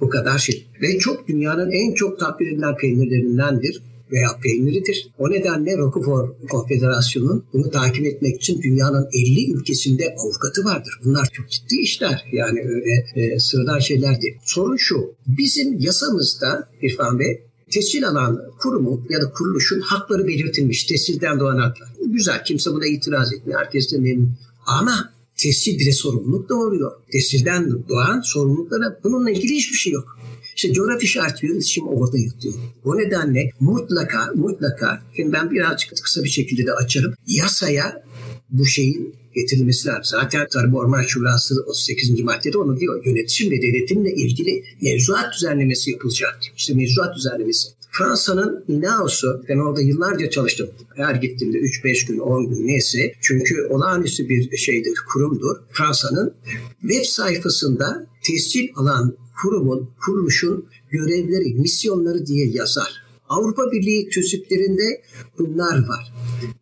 Bu 0.00 0.08
kadar 0.08 0.38
şey. 0.38 0.66
Ve 0.82 0.98
çok 0.98 1.28
dünyanın 1.28 1.70
en 1.70 1.94
çok 1.94 2.20
takdir 2.20 2.46
edilen 2.46 2.76
peynirlerindendir 2.76 3.82
veya 4.12 4.28
peyniridir. 4.42 5.08
O 5.18 5.30
nedenle 5.30 5.76
Roquefort 5.78 6.48
Konfederasyonu'nun 6.50 7.44
bunu 7.52 7.70
takip 7.70 8.06
etmek 8.06 8.36
için 8.36 8.62
dünyanın 8.62 9.08
50 9.12 9.52
ülkesinde 9.52 10.14
avukatı 10.18 10.64
vardır. 10.64 11.00
Bunlar 11.04 11.28
çok 11.32 11.50
ciddi 11.50 11.76
işler. 11.80 12.24
Yani 12.32 12.60
öyle 12.60 13.04
e, 13.14 13.38
sıradan 13.38 13.78
şeyler 13.78 14.22
değil. 14.22 14.34
Sorun 14.44 14.76
şu. 14.76 15.14
Bizim 15.26 15.78
yasamızda 15.78 16.68
İrfan 16.82 17.18
Bey 17.18 17.42
tescil 17.70 18.08
alan 18.08 18.42
kurumun 18.58 19.06
ya 19.10 19.22
da 19.22 19.30
kuruluşun 19.30 19.80
hakları 19.80 20.26
belirtilmiş. 20.26 20.84
Tescilden 20.84 21.40
doğan 21.40 21.58
haklar. 21.58 21.88
Güzel. 22.06 22.44
Kimse 22.44 22.70
buna 22.72 22.86
itiraz 22.86 23.32
etmiyor. 23.32 23.60
Herkes 23.60 23.92
de 23.92 23.98
memnun. 23.98 24.32
Ama 24.66 25.12
tescil 25.36 25.78
bile 25.78 25.92
sorumluluk 25.92 26.48
doğuruyor. 26.48 26.92
Tescilden 27.12 27.88
doğan 27.88 28.20
sorumluluklara 28.20 29.00
bununla 29.04 29.30
ilgili 29.30 29.54
hiçbir 29.54 29.76
şey 29.76 29.92
yok. 29.92 30.11
İşte 30.56 30.72
coğrafi 30.72 31.06
şart 31.06 31.44
iletişim 31.44 31.88
orada 31.88 32.18
yatıyor. 32.18 32.54
O 32.84 32.98
nedenle 32.98 33.50
mutlaka 33.60 34.32
mutlaka 34.34 35.02
şimdi 35.16 35.32
ben 35.32 35.50
birazcık 35.50 35.90
kısa 36.02 36.24
bir 36.24 36.28
şekilde 36.28 36.66
de 36.66 36.72
açarım. 36.72 37.14
Yasaya 37.26 38.02
bu 38.50 38.66
şeyin 38.66 39.14
getirilmesi 39.34 39.88
lazım. 39.88 40.04
Zaten 40.04 40.46
Tarım 40.52 40.74
Orman 40.74 41.02
Şurası 41.02 41.54
38. 41.66 42.20
maddede 42.20 42.58
onu 42.58 42.80
diyor. 42.80 43.04
Yönetişim 43.06 43.50
ve 43.50 43.62
denetimle 43.62 44.14
ilgili 44.14 44.64
mevzuat 44.82 45.34
düzenlemesi 45.34 45.90
yapılacak. 45.90 46.38
İşte 46.56 46.74
mevzuat 46.74 47.16
düzenlemesi. 47.16 47.68
Fransa'nın 47.90 48.64
INAO'su, 48.68 49.44
ben 49.48 49.58
orada 49.58 49.80
yıllarca 49.80 50.30
çalıştım. 50.30 50.70
Her 50.96 51.14
gittiğimde 51.14 51.58
3-5 51.58 52.06
gün, 52.06 52.18
10 52.18 52.48
gün 52.48 52.66
neyse. 52.66 53.12
Çünkü 53.20 53.66
olağanüstü 53.70 54.28
bir 54.28 54.56
şeydir, 54.56 54.94
kurumdur. 55.12 55.56
Fransa'nın 55.70 56.34
web 56.80 57.04
sayfasında 57.04 58.06
tescil 58.22 58.68
alan 58.76 59.16
kurumun, 59.42 59.90
kuruluşun 60.06 60.66
görevleri, 60.90 61.54
misyonları 61.54 62.26
diye 62.26 62.46
yazar. 62.46 63.02
Avrupa 63.28 63.72
Birliği 63.72 64.08
tüzüklerinde 64.08 65.02
bunlar 65.38 65.88
var. 65.88 66.12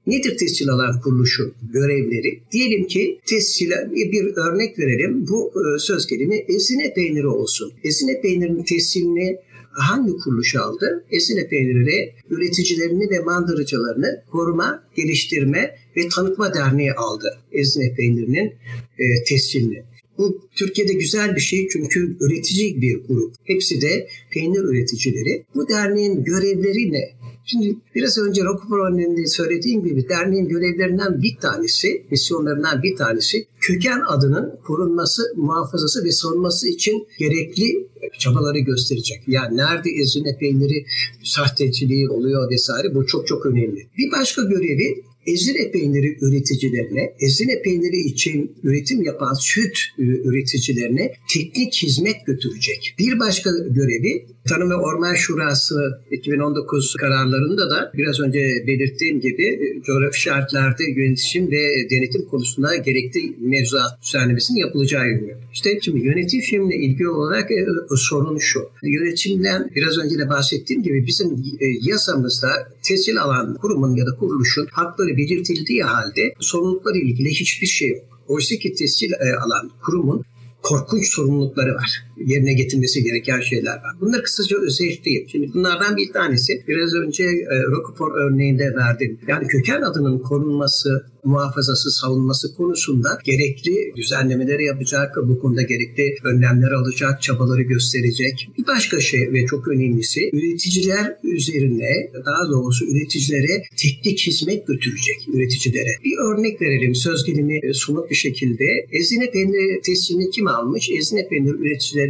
Nedir 0.07 0.39
tescil 0.39 0.69
alan 0.69 1.01
kuruluşun 1.01 1.55
görevleri? 1.73 2.43
Diyelim 2.53 2.87
ki 2.87 3.21
tescil 3.27 3.71
bir 3.93 4.37
örnek 4.37 4.79
verelim. 4.79 5.27
Bu 5.29 5.53
e, 5.57 5.79
söz 5.79 6.07
kelime 6.07 6.37
ezine 6.37 6.95
peyniri 6.95 7.27
olsun. 7.27 7.73
Ezine 7.85 8.21
peynirinin 8.21 8.63
tescilini 8.63 9.39
hangi 9.71 10.13
kuruluş 10.13 10.57
aldı? 10.57 11.05
Ezine 11.11 11.49
peyniri 11.49 12.15
üreticilerini 12.31 13.11
ve 13.11 13.21
mandırıcılarını 13.21 14.23
koruma, 14.31 14.85
geliştirme 14.97 15.77
ve 15.97 16.09
tanıtma 16.09 16.55
derneği 16.55 16.93
aldı. 16.93 17.39
Ezine 17.53 17.95
peynirinin 17.95 18.55
e, 18.99 19.25
tescilini. 19.25 19.83
Bu 20.21 20.41
Türkiye'de 20.55 20.93
güzel 20.93 21.37
bir 21.37 21.41
şey 21.41 21.69
çünkü 21.73 22.17
üretici 22.21 22.81
bir 22.81 23.05
grup. 23.09 23.35
Hepsi 23.45 23.81
de 23.81 24.09
peynir 24.31 24.61
üreticileri. 24.61 25.45
Bu 25.55 25.69
derneğin 25.69 26.25
görevleri 26.25 26.93
ne? 26.93 27.11
Şimdi 27.47 27.77
biraz 27.95 28.19
önce 28.19 28.45
Rockford 28.45 28.93
önünde 28.93 29.27
söylediğim 29.27 29.85
gibi 29.85 30.09
derneğin 30.09 30.49
görevlerinden 30.49 31.23
bir 31.23 31.37
tanesi, 31.37 32.03
misyonlarından 32.11 32.83
bir 32.83 32.97
tanesi 32.97 33.47
köken 33.61 34.01
adının 34.09 34.55
korunması, 34.67 35.23
muhafazası 35.37 36.05
ve 36.05 36.13
sorulması 36.13 36.69
için 36.69 37.07
gerekli 37.19 37.89
çabaları 38.19 38.59
gösterecek. 38.59 39.23
Yani 39.27 39.57
nerede 39.57 39.91
ezine 39.91 40.39
peyniri 40.39 40.85
sahteciliği 41.25 42.09
oluyor 42.09 42.51
vesaire 42.51 42.95
bu 42.95 43.07
çok 43.07 43.27
çok 43.27 43.47
önemli. 43.47 43.87
Bir 43.99 44.13
başka 44.13 44.43
görevi 44.43 45.03
Ezine 45.27 45.71
peyniri 45.71 46.19
üreticilerine, 46.21 47.15
ezine 47.21 47.63
peyniri 47.63 47.97
için 47.97 48.57
üretim 48.63 49.03
yapan 49.03 49.35
süt 49.35 49.79
üreticilerine 49.99 51.13
teknik 51.35 51.75
hizmet 51.75 52.27
götürecek. 52.27 52.95
Bir 52.99 53.19
başka 53.19 53.51
görevi 53.51 54.27
Tarım 54.49 54.71
ve 54.71 54.75
Orman 54.75 55.15
Şurası 55.15 56.01
2019 56.11 56.95
kararlarında 56.95 57.71
da 57.71 57.93
biraz 57.95 58.21
önce 58.21 58.65
belirttiğim 58.67 59.21
gibi 59.21 59.47
e, 59.47 59.83
coğrafi 59.83 60.21
şartlarda 60.21 60.83
yönetim 60.97 61.51
ve 61.51 61.91
denetim 61.91 62.25
konusunda 62.25 62.77
gerekli 62.77 63.37
mevzuat 63.41 64.03
düzenlemesinin 64.03 64.59
yapılacağı 64.59 65.07
yönü. 65.07 65.37
İşte 65.53 65.79
şimdi 65.83 66.07
yönetim 66.07 66.41
filmle 66.41 66.77
ilgili 66.77 67.09
olarak 67.09 67.51
e, 67.51 67.67
sorun 67.97 68.39
şu. 68.39 68.61
Yönetimden 68.83 69.71
biraz 69.77 69.99
önce 69.99 70.19
de 70.19 70.29
bahsettiğim 70.29 70.83
gibi 70.83 71.07
bizim 71.07 71.29
e, 71.61 71.67
yasamızda 71.81 72.49
tescil 72.83 73.23
alan 73.23 73.55
kurumun 73.55 73.97
ya 73.97 74.07
da 74.07 74.15
kuruluşun 74.15 74.67
hakları 74.71 75.17
belirtildiği 75.17 75.83
halde 75.83 76.35
sorumlulukları 76.41 76.99
ilgili 76.99 77.31
hiçbir 77.31 77.67
şey 77.67 77.89
yok. 77.89 78.03
Oysa 78.29 78.57
ki 78.57 78.75
tescil 78.75 79.13
alan 79.45 79.71
kurumun 79.85 80.25
korkunç 80.63 81.07
sorumlulukları 81.09 81.75
var. 81.75 82.03
Yerine 82.27 82.55
getirmesi 82.55 83.05
gereken 83.05 83.41
şeyler 83.41 83.73
var. 83.73 83.93
Bunları 84.01 84.23
kısaca 84.23 84.57
özetleyeyim. 84.59 85.29
Şimdi 85.29 85.51
bunlardan 85.55 85.97
bir 85.97 86.13
tanesi 86.13 86.65
biraz 86.69 86.95
önce 86.95 87.25
e, 87.25 87.63
Roquefort 87.63 88.13
örneğinde 88.15 88.75
verdim. 88.75 89.19
Yani 89.29 89.47
köken 89.47 89.83
adının 89.83 90.19
korunması, 90.19 91.05
muhafazası, 91.25 91.91
savunması 91.91 92.55
konusunda 92.55 93.19
gerekli 93.25 93.93
düzenlemeleri 93.97 94.65
yapacak, 94.65 95.17
bu 95.23 95.41
konuda 95.41 95.63
gerekli 95.63 96.15
önlemler 96.25 96.71
alacak, 96.71 97.23
çabaları 97.23 97.63
gösterecek. 97.63 98.49
Bir 98.59 98.67
başka 98.67 99.01
şey 99.01 99.33
ve 99.33 99.47
çok 99.47 99.69
önemlisi 99.69 100.31
üreticiler 100.33 101.17
üzerine, 101.25 102.11
daha 102.27 102.51
doğrusu 102.51 102.87
üreticilere 102.87 103.63
teknik 103.77 104.19
hizmet 104.19 104.67
götürecek 104.67 105.17
üreticilere. 105.35 105.91
Bir 106.05 106.17
örnek 106.19 106.63
verelim 106.63 106.95
söz 106.95 107.25
gelimi 107.25 107.61
somut 107.75 108.11
bir 108.11 108.15
şekilde. 108.15 108.65
Ezine 108.93 109.31
peyniri 109.31 109.81
teslimini 109.81 110.31
kim 110.31 110.47
almış? 110.49 110.91
Ezine 110.99 111.29
peynir 111.29 111.55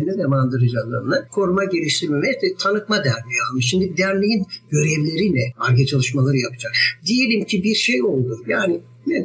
üreticilerini 0.00 0.22
ve 0.22 0.26
mandırıcılarını 0.26 1.28
koruma, 1.32 1.64
geliştirme 1.64 2.22
ve 2.22 2.54
tanıtma 2.58 2.96
derneği 2.96 3.40
almış. 3.50 3.66
Şimdi 3.66 3.96
derneğin 3.96 4.46
görevleri 4.70 5.34
ne? 5.34 5.52
Arge 5.58 5.86
çalışmaları 5.86 6.36
yapacak. 6.36 6.72
Diyelim 7.06 7.44
ki 7.44 7.64
bir 7.64 7.74
şey 7.74 8.02
oldu. 8.02 8.44
Yani 8.46 8.80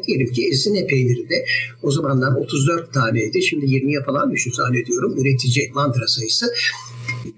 diyelim 0.07 0.31
ki 0.33 0.47
ezine 0.51 0.87
peyniri 0.87 1.29
de 1.29 1.45
o 1.83 1.91
zamanlar 1.91 2.35
34 2.35 2.93
taneydi. 2.93 3.41
Şimdi 3.41 3.65
20'ye 3.65 4.03
falan 4.03 4.31
düştü 4.31 4.51
zannediyorum. 4.53 5.17
Üretici 5.17 5.71
mandıra 5.73 6.07
sayısı. 6.07 6.53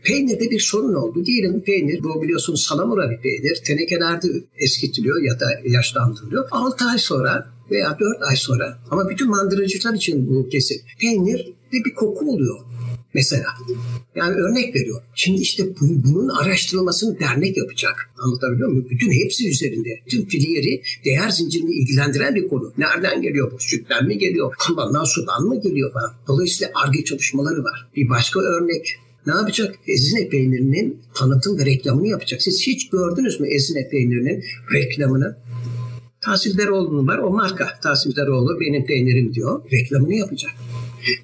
Peynirde 0.04 0.52
bir 0.52 0.60
sorun 0.60 0.94
oldu. 0.94 1.26
Diyelim 1.26 1.62
peynir, 1.62 2.04
bu 2.04 2.22
biliyorsunuz 2.22 2.64
salamura 2.64 3.10
bir 3.10 3.18
peynir. 3.18 3.62
Tenekelerde 3.66 4.28
eskitiliyor 4.58 5.22
ya 5.22 5.40
da 5.40 5.46
yaşlandırılıyor. 5.66 6.48
6 6.52 6.86
ay 6.86 6.98
sonra 6.98 7.48
veya 7.72 7.98
4 8.00 8.30
ay 8.30 8.36
sonra 8.36 8.80
ama 8.92 9.10
bütün 9.10 9.30
mandıracılar 9.30 9.94
için 9.94 10.28
bu 10.28 10.50
kesin. 10.50 10.82
Peynir 11.00 11.38
de 11.74 11.78
bir 11.86 11.94
koku 11.94 12.32
oluyor 12.34 12.60
mesela. 13.14 13.46
Yani 14.16 14.36
örnek 14.36 14.76
veriyor. 14.76 15.02
Şimdi 15.16 15.42
işte 15.42 15.64
bunun 15.82 16.30
araştırılmasını 16.30 17.20
dernek 17.20 17.58
yapacak. 17.58 18.10
Anlatabiliyor 18.18 18.70
muyum? 18.70 18.88
Bütün 18.90 19.12
hepsi 19.12 19.50
üzerinde. 19.50 19.90
Tüm 20.10 20.28
filiyeri 20.28 20.82
değer 21.06 21.30
zincirini 21.30 21.72
ilgilendiren 21.72 22.36
bir 22.36 22.48
konu. 22.48 22.74
Nereden 22.78 23.22
geliyor 23.22 23.52
bu? 23.52 23.60
Sütten 23.60 24.08
mi 24.08 24.18
geliyor? 24.18 24.54
Kamandan 24.60 25.04
sudan 25.04 25.44
mı 25.44 25.62
geliyor 25.62 25.94
falan. 25.94 26.14
Dolayısıyla 26.28 26.72
ARGE 26.76 27.04
çalışmaları 27.04 27.64
var. 27.64 27.88
Bir 27.96 28.10
başka 28.10 28.40
örnek 28.40 28.96
ne 29.28 29.34
yapacak? 29.34 29.76
Ezine 29.88 30.30
peynirinin 30.30 31.02
tanıtım 31.16 31.58
ve 31.58 31.66
reklamını 31.66 32.08
yapacak. 32.08 32.42
Siz 32.42 32.68
hiç 32.68 32.90
gördünüz 32.90 33.40
mü 33.40 33.48
Ezine 33.48 33.90
peynirinin 33.90 34.44
reklamını? 34.74 35.38
Tahsildaroğlu'nun 36.22 37.08
var. 37.08 37.18
O 37.18 37.30
marka 37.30 37.80
Tahsildaroğlu 37.84 38.60
benim 38.60 38.86
peynirim 38.86 39.34
diyor. 39.34 39.72
Reklamını 39.72 40.14
yapacak. 40.14 40.52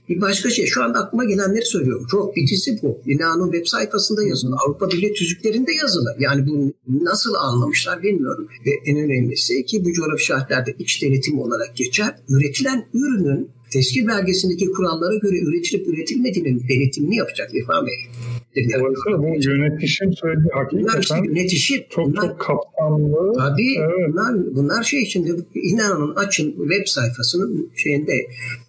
Bir 0.10 0.22
başka 0.22 0.50
şey 0.50 0.66
şu 0.66 0.84
anda 0.84 1.00
aklıma 1.00 1.26
gelenleri 1.26 1.66
söylüyorum. 1.66 2.08
Çok 2.12 2.36
bitisi 2.36 2.80
bu. 2.82 3.02
İnanın 3.06 3.52
web 3.52 3.66
sayfasında 3.66 4.24
yazılı. 4.24 4.56
Avrupa 4.66 4.90
Birliği 4.90 5.14
tüzüklerinde 5.14 5.72
yazılı. 5.82 6.16
Yani 6.20 6.48
bu 6.48 6.74
nasıl 6.88 7.34
anlamışlar 7.34 8.04
bilmiyorum. 8.04 8.48
Ve 8.66 8.72
en 8.86 8.98
önemlisi 8.98 9.66
ki 9.66 9.86
bu 9.86 9.94
coğrafi 9.94 10.26
şartlarda 10.26 10.72
iç 10.80 11.04
denetim 11.04 11.40
olarak 11.40 11.76
geçer. 11.76 12.16
Üretilen 12.30 12.86
ürünün 12.94 13.50
teşkil 13.74 14.08
belgesindeki 14.08 14.72
kurallara 14.72 15.16
göre 15.16 15.38
üretilip 15.40 15.88
üretilmediğinin 15.88 16.64
denetimini 16.70 17.16
yapacak 17.16 17.56
İrfan 17.56 17.86
Bey. 17.86 17.96
Dolayısıyla 18.56 19.20
bu 19.20 19.50
yönetişim 19.50 20.14
söylediği 20.14 20.52
hakikaten 20.54 21.00
işte 21.00 21.16
yönetişim, 21.26 21.84
çok 21.90 22.08
bunlar, 22.08 22.22
çok 22.22 22.40
kapsamlı. 22.40 23.34
Tabii 23.38 23.76
evet. 23.78 24.10
bunlar, 24.10 24.56
bunlar 24.56 24.84
şey 24.84 25.02
içinde 25.02 25.32
inanın 25.56 26.16
açın 26.16 26.52
web 26.52 26.88
sayfasının 26.88 27.72
şeyinde 27.76 28.14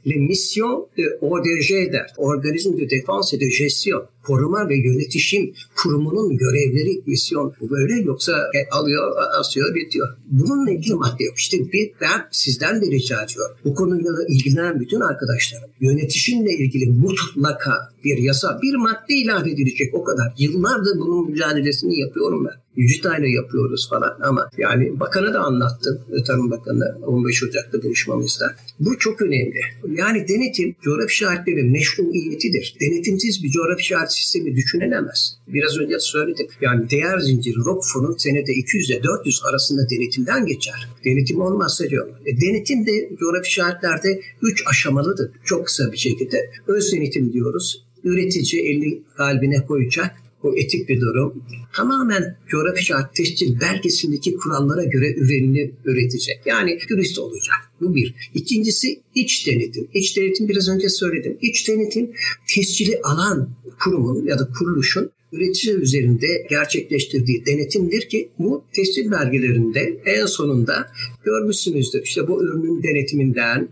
Le 0.07 0.16
Mission 0.16 0.87
de 0.97 1.03
ODG 1.20 1.92
der. 1.92 2.07
Organisme 2.16 2.77
de 2.81 2.90
Défense 2.90 3.37
et 3.37 3.40
de 3.40 3.49
Gestion. 3.59 4.07
Koruma 4.27 4.69
ve 4.69 4.77
yönetişim 4.77 5.53
kurumunun 5.77 6.37
görevleri, 6.37 7.03
misyon 7.07 7.55
böyle 7.71 7.95
yoksa 7.95 8.33
e, 8.33 8.69
alıyor, 8.71 9.13
asıyor, 9.39 9.75
bitiyor. 9.75 10.09
Bununla 10.31 10.71
ilgili 10.71 10.95
madde 10.95 11.25
yok. 11.25 11.39
İşte 11.39 11.73
bir, 11.73 11.91
ben 12.01 12.29
sizden 12.31 12.83
de 12.83 12.87
rica 12.87 13.25
ediyorum. 13.25 13.57
Bu 13.65 13.75
konuyla 13.75 14.11
ilgilenen 14.29 14.81
bütün 14.81 15.01
arkadaşlarım 15.01 15.71
yönetişimle 15.81 16.53
ilgili 16.53 16.87
mutlaka 16.91 17.73
bir 18.05 18.19
yasa, 18.19 18.59
bir 18.63 18.75
madde 18.75 19.15
ilave 19.15 19.51
edilecek 19.51 19.95
o 19.95 20.05
kadar. 20.05 20.35
Yıllardır 20.39 20.99
bunun 20.99 21.31
mücadelesini 21.31 22.01
yapıyorum 22.01 22.45
ben. 22.45 22.63
Yücitay'la 22.77 23.29
yapıyoruz 23.29 23.89
falan 23.91 24.19
ama 24.23 24.49
yani 24.59 25.01
bakana 25.01 25.35
da 25.35 25.41
anlattım. 25.41 26.01
Tarım 26.27 26.51
Bakanı 26.51 26.99
15 27.07 27.43
Ocak'ta 27.43 27.83
buluşmamızda. 27.83 28.57
Bu 28.81 28.99
çok 28.99 29.23
önemli. 29.23 29.61
Yani 29.97 30.29
denetim 30.29 30.77
coğrafi 30.83 31.13
işaretlerin 31.13 31.71
meşruiyetidir. 31.71 32.77
Denetimsiz 32.81 33.43
bir 33.43 33.49
coğrafi 33.49 33.81
işaret 33.81 34.13
sistemi 34.13 34.57
düşünülemez. 34.57 35.37
Biraz 35.49 35.79
önce 35.79 35.99
söyledim. 35.99 36.47
Yani 36.61 36.91
değer 36.91 37.19
zinciri 37.19 37.57
Rockford'un 37.57 38.17
senede 38.17 38.53
200 38.53 38.91
ile 38.91 39.03
400 39.03 39.43
arasında 39.45 39.91
denetimden 39.91 40.47
geçer. 40.47 40.89
Denetim 41.05 41.41
olmazsa 41.41 41.89
diyor. 41.91 42.09
E, 42.27 42.41
denetim 42.41 42.87
de 42.87 43.11
coğrafi 43.21 43.49
işaretlerde 43.49 44.21
3 44.43 44.63
aşamalıdır. 44.67 45.31
Çok 45.45 45.67
kısa 45.67 45.93
bir 45.93 45.97
şekilde. 45.97 46.51
Öz 46.67 46.93
denetim 46.93 47.33
diyoruz. 47.33 47.85
Üretici 48.05 48.63
elini 48.63 49.03
kalbine 49.17 49.65
koyacak 49.67 50.17
bu 50.43 50.59
etik 50.59 50.89
bir 50.89 51.01
durum. 51.01 51.45
Tamamen 51.77 52.37
coğrafi 52.49 52.85
şart 52.85 53.15
tescil 53.15 53.61
belgesindeki 53.61 54.37
kurallara 54.37 54.85
göre 54.85 55.15
ürününü 55.15 55.71
üretecek. 55.85 56.41
Yani 56.47 56.79
dürüst 56.89 57.19
olacak. 57.19 57.57
Bu 57.81 57.95
bir. 57.95 58.15
İkincisi 58.35 59.01
iç 59.15 59.47
denetim. 59.47 59.89
İç 59.95 60.17
denetim 60.17 60.49
biraz 60.49 60.69
önce 60.69 60.89
söyledim. 60.89 61.39
İç 61.41 61.69
denetim 61.69 62.13
tescili 62.55 63.01
alan 63.03 63.49
kurumun 63.85 64.27
ya 64.27 64.39
da 64.39 64.49
kuruluşun 64.59 65.11
üretici 65.35 65.77
üzerinde 65.77 66.27
gerçekleştirdiği 66.51 67.47
denetimdir 67.47 68.09
ki 68.09 68.29
bu 68.38 68.64
tescil 68.73 69.11
belgelerinde 69.11 70.01
en 70.07 70.27
sonunda 70.27 70.87
görmüşsünüzdür. 71.25 72.03
İşte 72.03 72.29
bu 72.29 72.44
ürünün 72.44 72.83
denetiminden 72.83 73.68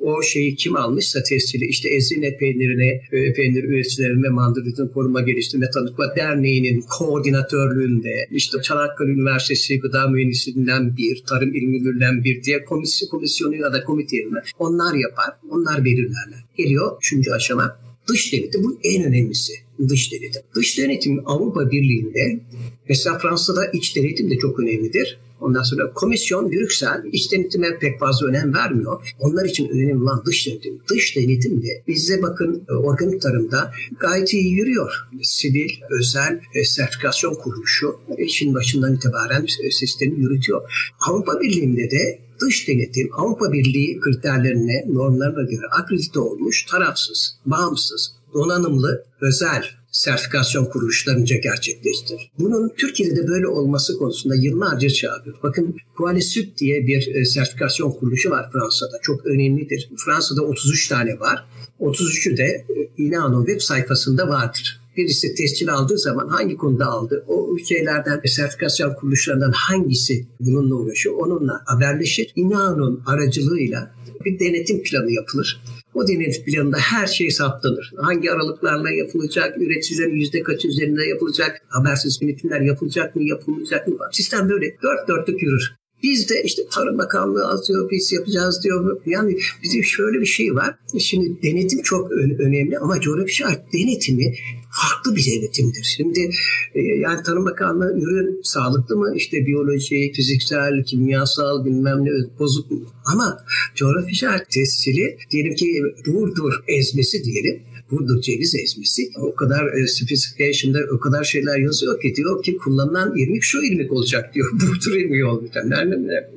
o 0.00 0.22
şeyi 0.22 0.54
kim 0.54 0.76
almışsa 0.76 1.22
tescili 1.22 1.64
işte 1.64 1.88
Ezine 1.88 2.36
peynirine, 2.36 3.02
e, 3.12 3.32
peynir 3.32 3.64
üreticilerin 3.64 4.22
ve 4.22 4.28
mandalitin 4.28 4.88
koruma 4.88 5.20
geliştirme 5.20 5.70
tanıkla 5.70 6.16
derneğinin 6.16 6.84
koordinatörlüğünde 6.98 8.28
işte 8.30 8.62
Çanakkale 8.62 9.10
Üniversitesi 9.10 9.80
Gıda 9.80 10.08
Mühendisliğinden 10.08 10.96
bir, 10.96 11.22
Tarım 11.28 11.54
İl 11.54 11.62
Müdürlüğünden 11.62 12.24
bir 12.24 12.42
diye 12.42 12.64
komisyon, 12.64 13.08
komisyonu 13.08 13.56
ya 13.56 13.72
da 13.72 13.84
komite 13.84 14.16
onlar 14.58 14.94
yapar, 14.94 15.30
onlar 15.50 15.84
belirlerler. 15.84 16.44
Geliyor 16.56 16.96
üçüncü 16.98 17.30
aşama 17.30 17.80
dış 18.08 18.32
denetim 18.32 18.64
bu 18.64 18.78
en 18.84 19.04
önemlisi 19.04 19.52
dış 19.88 20.12
denetim. 20.12 20.42
Dış 20.54 20.78
denetim 20.78 21.22
Avrupa 21.26 21.70
Birliği'nde 21.70 22.40
mesela 22.88 23.18
Fransa'da 23.18 23.66
iç 23.66 23.96
denetim 23.96 24.30
de 24.30 24.38
çok 24.38 24.60
önemlidir. 24.60 25.18
Ondan 25.40 25.62
sonra 25.62 25.92
komisyon 25.92 26.52
Brüksel 26.52 27.02
iç 27.12 27.32
denetime 27.32 27.78
pek 27.78 27.98
fazla 27.98 28.26
önem 28.26 28.54
vermiyor. 28.54 29.14
Onlar 29.20 29.44
için 29.44 29.68
önemli 29.68 30.02
olan 30.02 30.22
dış 30.26 30.46
denetim. 30.46 30.80
Dış 30.90 31.16
denetim 31.16 31.62
de 31.62 31.82
bizde 31.88 32.22
bakın 32.22 32.62
e, 32.68 32.72
organik 32.72 33.22
tarımda 33.22 33.72
gayet 34.00 34.32
iyi 34.32 34.52
yürüyor. 34.52 34.92
Sivil, 35.22 35.70
özel 35.90 36.40
e, 36.54 36.64
sertifikasyon 36.64 37.34
kuruluşu 37.34 37.96
işin 38.18 38.54
başından 38.54 38.94
itibaren 38.96 39.46
e, 39.64 39.70
sistemi 39.70 40.20
yürütüyor. 40.20 40.92
Avrupa 41.00 41.40
Birliği'nde 41.40 41.90
de 41.90 42.18
dış 42.40 42.68
denetim 42.68 43.10
Avrupa 43.12 43.52
Birliği 43.52 44.00
kriterlerine, 44.00 44.84
normlarına 44.88 45.42
göre 45.42 45.66
akredite 45.70 46.20
olmuş, 46.20 46.66
tarafsız, 46.66 47.36
bağımsız, 47.46 48.12
donanımlı, 48.34 49.04
özel 49.20 49.64
sertifikasyon 49.90 50.64
kuruluşlarınca 50.64 51.36
gerçekleştir. 51.36 52.30
Bunun 52.38 52.72
Türkiye'de 52.76 53.16
de 53.16 53.28
böyle 53.28 53.46
olması 53.46 53.98
konusunda 53.98 54.34
yıllarca 54.34 54.90
çağırıyor. 54.90 55.36
Bakın 55.42 55.76
Qualisüt 55.96 56.58
diye 56.58 56.86
bir 56.86 57.14
e, 57.14 57.24
sertifikasyon 57.24 57.90
kuruluşu 57.90 58.30
var 58.30 58.50
Fransa'da. 58.52 58.98
Çok 59.02 59.26
önemlidir. 59.26 59.90
Fransa'da 59.96 60.42
33 60.42 60.88
tane 60.88 61.20
var. 61.20 61.44
33'ü 61.80 62.36
de 62.36 62.44
e, 62.44 62.64
İNANO 63.02 63.46
web 63.46 63.60
sayfasında 63.60 64.28
vardır 64.28 64.80
birisi 64.96 65.34
tescil 65.34 65.72
aldığı 65.72 65.98
zaman 65.98 66.28
hangi 66.28 66.56
konuda 66.56 66.86
aldı, 66.86 67.24
o 67.28 67.58
şeylerden 67.68 68.20
sertifikasyon 68.26 68.94
kuruluşlarından 68.94 69.52
hangisi 69.52 70.26
bununla 70.40 70.74
uğraşıyor, 70.74 71.14
onunla 71.14 71.62
haberleşir. 71.66 72.32
İnanın 72.36 73.02
aracılığıyla 73.06 73.94
bir 74.24 74.38
denetim 74.38 74.82
planı 74.82 75.12
yapılır. 75.12 75.62
O 76.00 76.08
denetim 76.08 76.44
planında 76.44 76.76
her 76.78 77.06
şey 77.06 77.30
saptanır. 77.30 77.92
Hangi 77.96 78.32
aralıklarla 78.32 78.90
yapılacak, 78.90 79.58
üreticilerin 79.58 80.16
yüzde 80.16 80.42
kaç 80.42 80.64
üzerinde 80.64 81.04
yapılacak, 81.04 81.62
habersiz 81.68 82.20
denetimler 82.20 82.60
yapılacak 82.60 83.16
mı, 83.16 83.22
yapılmayacak 83.22 83.88
mı? 83.88 83.96
Sistem 84.12 84.48
böyle 84.48 84.76
dört 84.82 85.08
dörtlük 85.08 85.42
yürür. 85.42 85.72
Biz 86.02 86.30
de 86.30 86.42
işte 86.44 86.62
Tarım 86.70 86.98
Bakanlığı 86.98 87.48
atıyor, 87.48 87.90
biz 87.90 88.12
yapacağız 88.12 88.60
diyor. 88.64 89.00
Yani 89.06 89.38
bizim 89.62 89.84
şöyle 89.84 90.20
bir 90.20 90.26
şey 90.26 90.54
var. 90.54 90.74
Şimdi 90.98 91.42
denetim 91.42 91.82
çok 91.82 92.12
önemli 92.12 92.78
ama 92.78 93.00
coğrafi 93.00 93.34
şart 93.34 93.72
denetimi 93.72 94.34
farklı 94.70 95.16
bir 95.16 95.26
denetimdir. 95.26 95.94
Şimdi 95.96 96.30
e, 96.74 96.80
yani 96.80 97.22
Tarım 97.22 97.44
Bakanlığı 97.44 97.92
ürün 98.00 98.40
sağlıklı 98.42 98.96
mı? 98.96 99.12
İşte 99.16 99.46
biyoloji, 99.46 100.12
fiziksel, 100.12 100.84
kimyasal 100.84 101.64
bilmem 101.64 102.04
ne 102.04 102.10
bozuk 102.38 102.70
mu? 102.70 102.80
Ama 103.04 103.44
coğrafi 103.74 104.14
şart 104.14 104.50
tescili 104.50 105.18
diyelim 105.30 105.54
ki 105.54 105.82
Burdur 106.06 106.52
ezmesi 106.68 107.24
diyelim 107.24 107.62
Burdur 107.90 108.20
ceviz 108.20 108.54
ezmesi 108.54 109.10
o 109.16 109.34
kadar 109.34 109.66
e, 109.66 109.86
specification'da 109.86 110.78
o 110.92 111.00
kadar 111.00 111.24
şeyler 111.24 111.58
yazıyor 111.58 112.00
ki 112.00 112.14
diyor 112.16 112.42
ki 112.42 112.56
kullanılan 112.56 113.16
irmik 113.16 113.42
şu 113.42 113.62
irmik 113.62 113.92
olacak 113.92 114.34
diyor. 114.34 114.50
Burdur 114.52 114.96
irmiği 114.96 115.24
olmayacak. 115.24 115.64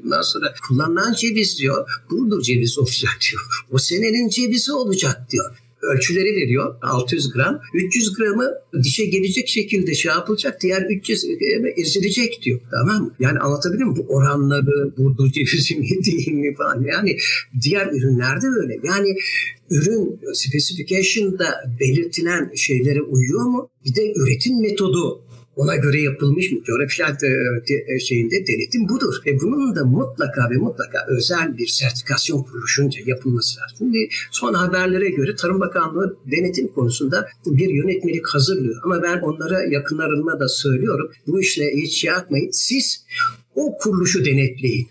Bundan 0.04 0.22
sonra 0.22 0.54
kullanılan 0.68 1.14
ceviz 1.14 1.60
diyor 1.60 2.02
Burdur 2.12 2.42
ceviz 2.42 2.80
olacak 2.80 3.14
diyor. 3.32 3.42
O 3.72 3.78
senenin 3.78 4.30
cevizi 4.30 4.74
olacak 4.74 5.28
diyor 5.32 5.63
ölçüleri 5.84 6.36
veriyor. 6.36 6.76
600 6.82 7.32
gram. 7.32 7.62
300 7.74 8.14
gramı 8.14 8.52
dişe 8.84 9.06
gelecek 9.06 9.48
şekilde 9.48 9.94
şey 9.94 10.12
yapılacak. 10.12 10.62
Diğer 10.62 10.82
300 10.82 11.24
gramı 11.24 11.70
ezilecek 11.70 12.42
diyor. 12.42 12.60
Tamam 12.72 13.04
mı? 13.04 13.16
Yani 13.20 13.40
anlatabiliyor 13.40 13.90
muyum? 13.90 14.06
Bu 14.08 14.14
oranları, 14.14 14.98
burdur 14.98 15.32
cevizi 15.32 15.76
mi 15.76 15.90
değil 16.06 16.32
mi 16.32 16.56
falan. 16.56 16.84
Yani 16.84 17.18
diğer 17.62 17.88
ürünlerde 17.88 18.48
öyle. 18.62 18.80
Yani 18.84 19.16
ürün 19.70 20.20
specification'da 20.34 21.64
belirtilen 21.80 22.52
şeylere 22.56 23.02
uyuyor 23.02 23.44
mu? 23.44 23.70
Bir 23.86 23.96
de 23.96 24.14
üretim 24.16 24.62
metodu 24.62 25.24
ona 25.56 25.76
göre 25.76 26.02
yapılmış 26.02 26.52
mı? 26.52 26.60
Coğrafyal 26.64 27.16
e, 27.96 28.00
şeyinde 28.00 28.48
denetim 28.48 28.90
budur. 28.90 29.16
Ve 29.26 29.40
bunun 29.42 29.76
da 29.76 29.86
mutlaka 29.86 30.50
ve 30.50 30.58
mutlaka 30.58 31.06
özel 31.08 31.58
bir 31.58 31.68
sertifikasyon 31.68 32.44
kuruluşunca 32.44 33.00
yapılması 33.06 33.60
lazım. 33.60 33.78
Şimdi 33.78 34.10
son 34.32 34.54
haberlere 34.54 35.10
göre 35.10 35.36
Tarım 35.36 35.60
Bakanlığı 35.60 36.18
denetim 36.32 36.68
konusunda 36.68 37.28
bir 37.46 37.70
yönetmelik 37.70 38.28
hazırlıyor. 38.28 38.82
Ama 38.84 39.04
ben 39.04 39.20
onlara 39.20 39.64
yakınlarıma 39.64 40.40
da 40.40 40.48
söylüyorum. 40.48 41.12
Bu 41.28 41.42
işle 41.42 41.72
hiç 41.76 42.02
şey 42.02 42.08
yapmayın. 42.08 42.50
Siz 42.52 43.06
o 43.56 43.78
kuruluşu 43.78 44.26
denetleyin 44.26 44.88